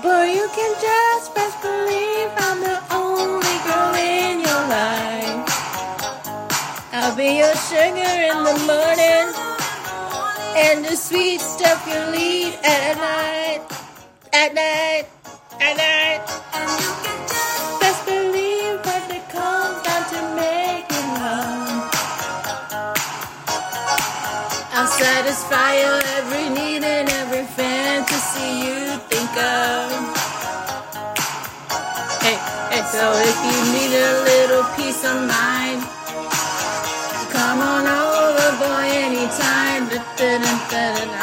But 0.00 0.28
you 0.30 0.48
can 0.54 0.74
just 0.80 1.34
best 1.34 1.60
believe 1.60 2.30
I'm 2.38 2.60
the 2.60 2.78
only 2.94 3.56
girl 3.66 3.94
in 3.96 4.40
your 4.40 4.62
life. 4.70 5.60
I'll 6.92 7.16
be 7.16 7.38
your 7.38 7.54
sugar 7.56 8.14
in 8.30 8.38
the 8.44 8.56
morning 8.70 9.28
and 10.56 10.84
the 10.84 10.96
sweet 10.96 11.40
stuff 11.40 11.86
you 11.88 12.00
need 12.12 12.54
at 12.64 12.96
night, 12.98 13.62
at 14.32 14.54
night, 14.54 15.06
at 15.60 15.76
night. 15.76 16.22
And 16.54 16.70
you 16.82 16.92
can 17.04 17.20
just 17.28 17.80
best 17.80 18.06
believe 18.06 18.80
it 19.16 19.28
comes 19.30 19.82
down 19.82 20.04
to 20.12 20.20
making 20.36 21.08
love. 21.22 22.04
I'll 24.72 24.86
satisfy 24.86 25.76
your 25.80 26.00
every 26.18 26.48
need 26.54 26.84
and 26.84 27.08
every 27.10 27.41
you 28.40 28.98
think 29.10 29.34
of. 29.36 30.16
Hey, 32.22 32.38
hey, 32.70 32.82
so 32.92 33.12
if 33.14 33.38
you 33.48 33.58
need 33.74 33.92
a 33.96 34.12
little 34.30 34.64
peace 34.76 35.04
of 35.04 35.16
mind, 35.26 35.82
come 37.32 37.60
on 37.60 37.86
over, 37.86 38.58
boy, 38.58 38.86
anytime. 38.92 39.72
I'll 39.88 39.98
keep 40.70 41.10
you 41.10 41.21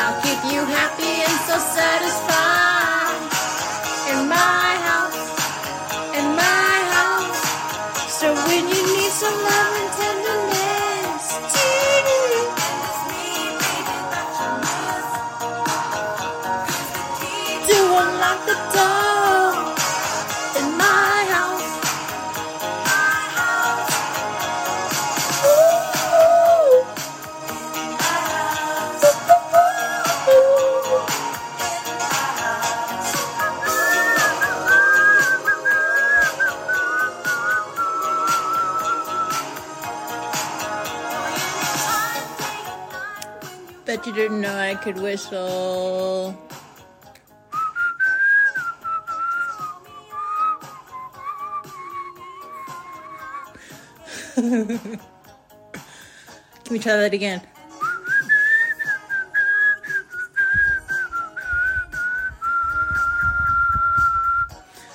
You 44.10 44.16
didn't 44.16 44.42
know 44.42 44.58
I 44.58 44.74
could 44.74 44.98
whistle. 44.98 46.36
Can 54.36 55.00
we 56.72 56.80
try 56.80 56.96
that 56.98 57.14
again? 57.14 57.40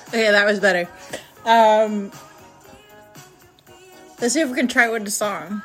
Okay, 0.09 0.29
that 0.29 0.45
was 0.45 0.59
better. 0.59 0.89
Um, 1.45 2.11
let's 4.19 4.33
see 4.33 4.41
if 4.41 4.49
we 4.49 4.55
can 4.55 4.67
try 4.67 4.87
it 4.87 4.91
with 4.91 5.05
the 5.05 5.11
song. 5.11 5.61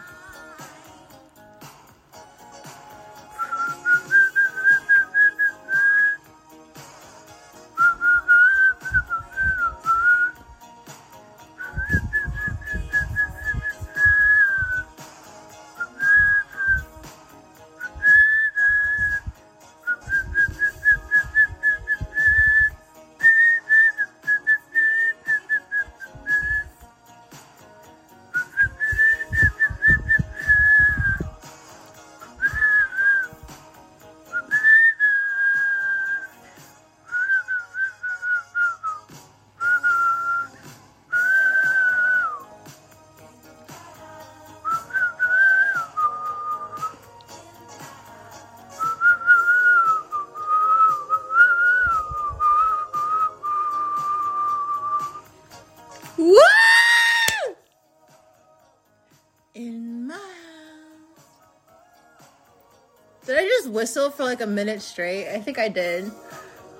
Did 63.90 63.96
whistle 63.96 64.10
for 64.12 64.22
like 64.22 64.40
a 64.40 64.46
minute 64.46 64.82
straight? 64.82 65.28
I 65.28 65.40
think 65.40 65.58
I 65.58 65.68
did. 65.68 66.04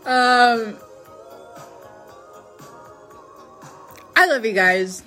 Um 0.07 0.77
I 4.15 4.27
love 4.27 4.45
you 4.45 4.53
guys. 4.53 5.03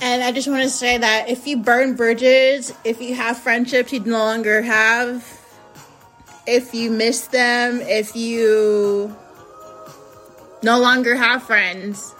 And 0.00 0.22
I 0.22 0.30
just 0.30 0.46
want 0.46 0.62
to 0.62 0.68
say 0.68 0.98
that 0.98 1.28
if 1.28 1.48
you 1.48 1.56
burn 1.56 1.96
bridges, 1.96 2.72
if 2.84 3.02
you 3.02 3.16
have 3.16 3.38
friendships 3.38 3.92
you 3.92 3.98
no 3.98 4.18
longer 4.18 4.62
have, 4.62 5.26
if 6.46 6.72
you 6.72 6.92
miss 6.92 7.26
them, 7.26 7.80
if 7.80 8.14
you 8.14 9.16
no 10.62 10.78
longer 10.78 11.16
have 11.16 11.42
friends, 11.42 12.14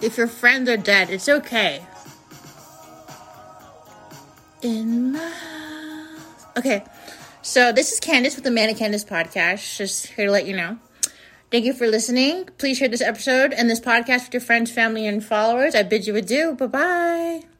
if 0.00 0.16
your 0.16 0.28
friends 0.28 0.66
are 0.70 0.78
dead, 0.78 1.10
it's 1.10 1.28
okay. 1.28 1.84
Okay, 6.60 6.84
so 7.40 7.72
this 7.72 7.90
is 7.90 8.00
Candice 8.00 8.34
with 8.34 8.44
the 8.44 8.50
Manic 8.50 8.76
Candice 8.76 9.08
podcast. 9.08 9.78
Just 9.78 10.08
here 10.08 10.26
to 10.26 10.30
let 10.30 10.44
you 10.44 10.54
know. 10.54 10.76
Thank 11.50 11.64
you 11.64 11.72
for 11.72 11.86
listening. 11.86 12.50
Please 12.58 12.76
share 12.76 12.86
this 12.86 13.00
episode 13.00 13.54
and 13.54 13.70
this 13.70 13.80
podcast 13.80 14.26
with 14.26 14.34
your 14.34 14.42
friends, 14.42 14.70
family, 14.70 15.06
and 15.06 15.24
followers. 15.24 15.74
I 15.74 15.84
bid 15.84 16.06
you 16.06 16.14
adieu. 16.16 16.52
Bye 16.52 16.66
bye. 16.66 17.40